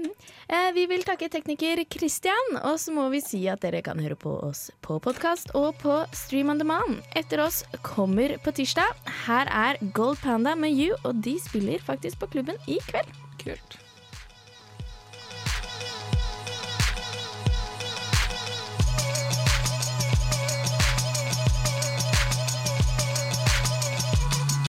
Eh, 0.49 0.69
vi 0.73 0.87
vil 0.89 1.03
takke 1.05 1.29
tekniker 1.31 1.83
Christian, 1.93 2.57
og 2.63 2.79
så 2.81 2.93
må 2.95 3.05
vi 3.13 3.21
si 3.21 3.43
at 3.51 3.61
dere 3.61 3.83
kan 3.85 4.01
høre 4.01 4.17
på 4.17 4.33
oss 4.49 4.67
på 4.85 4.97
podkast 5.03 5.53
og 5.57 5.77
på 5.83 5.99
Stream 6.17 6.49
on 6.53 6.61
Demand. 6.61 6.99
Etter 7.17 7.43
oss 7.45 7.61
kommer 7.85 8.35
på 8.43 8.55
tirsdag. 8.57 9.05
Her 9.27 9.49
er 9.53 9.81
Gold 9.93 10.17
Panda 10.25 10.57
med 10.57 10.73
You, 10.73 10.97
og 11.03 11.21
de 11.25 11.37
spiller 11.45 11.85
faktisk 11.85 12.23
på 12.23 12.33
klubben 12.37 12.57
i 12.65 12.81
kveld. 12.89 13.13
Kult. 13.43 13.82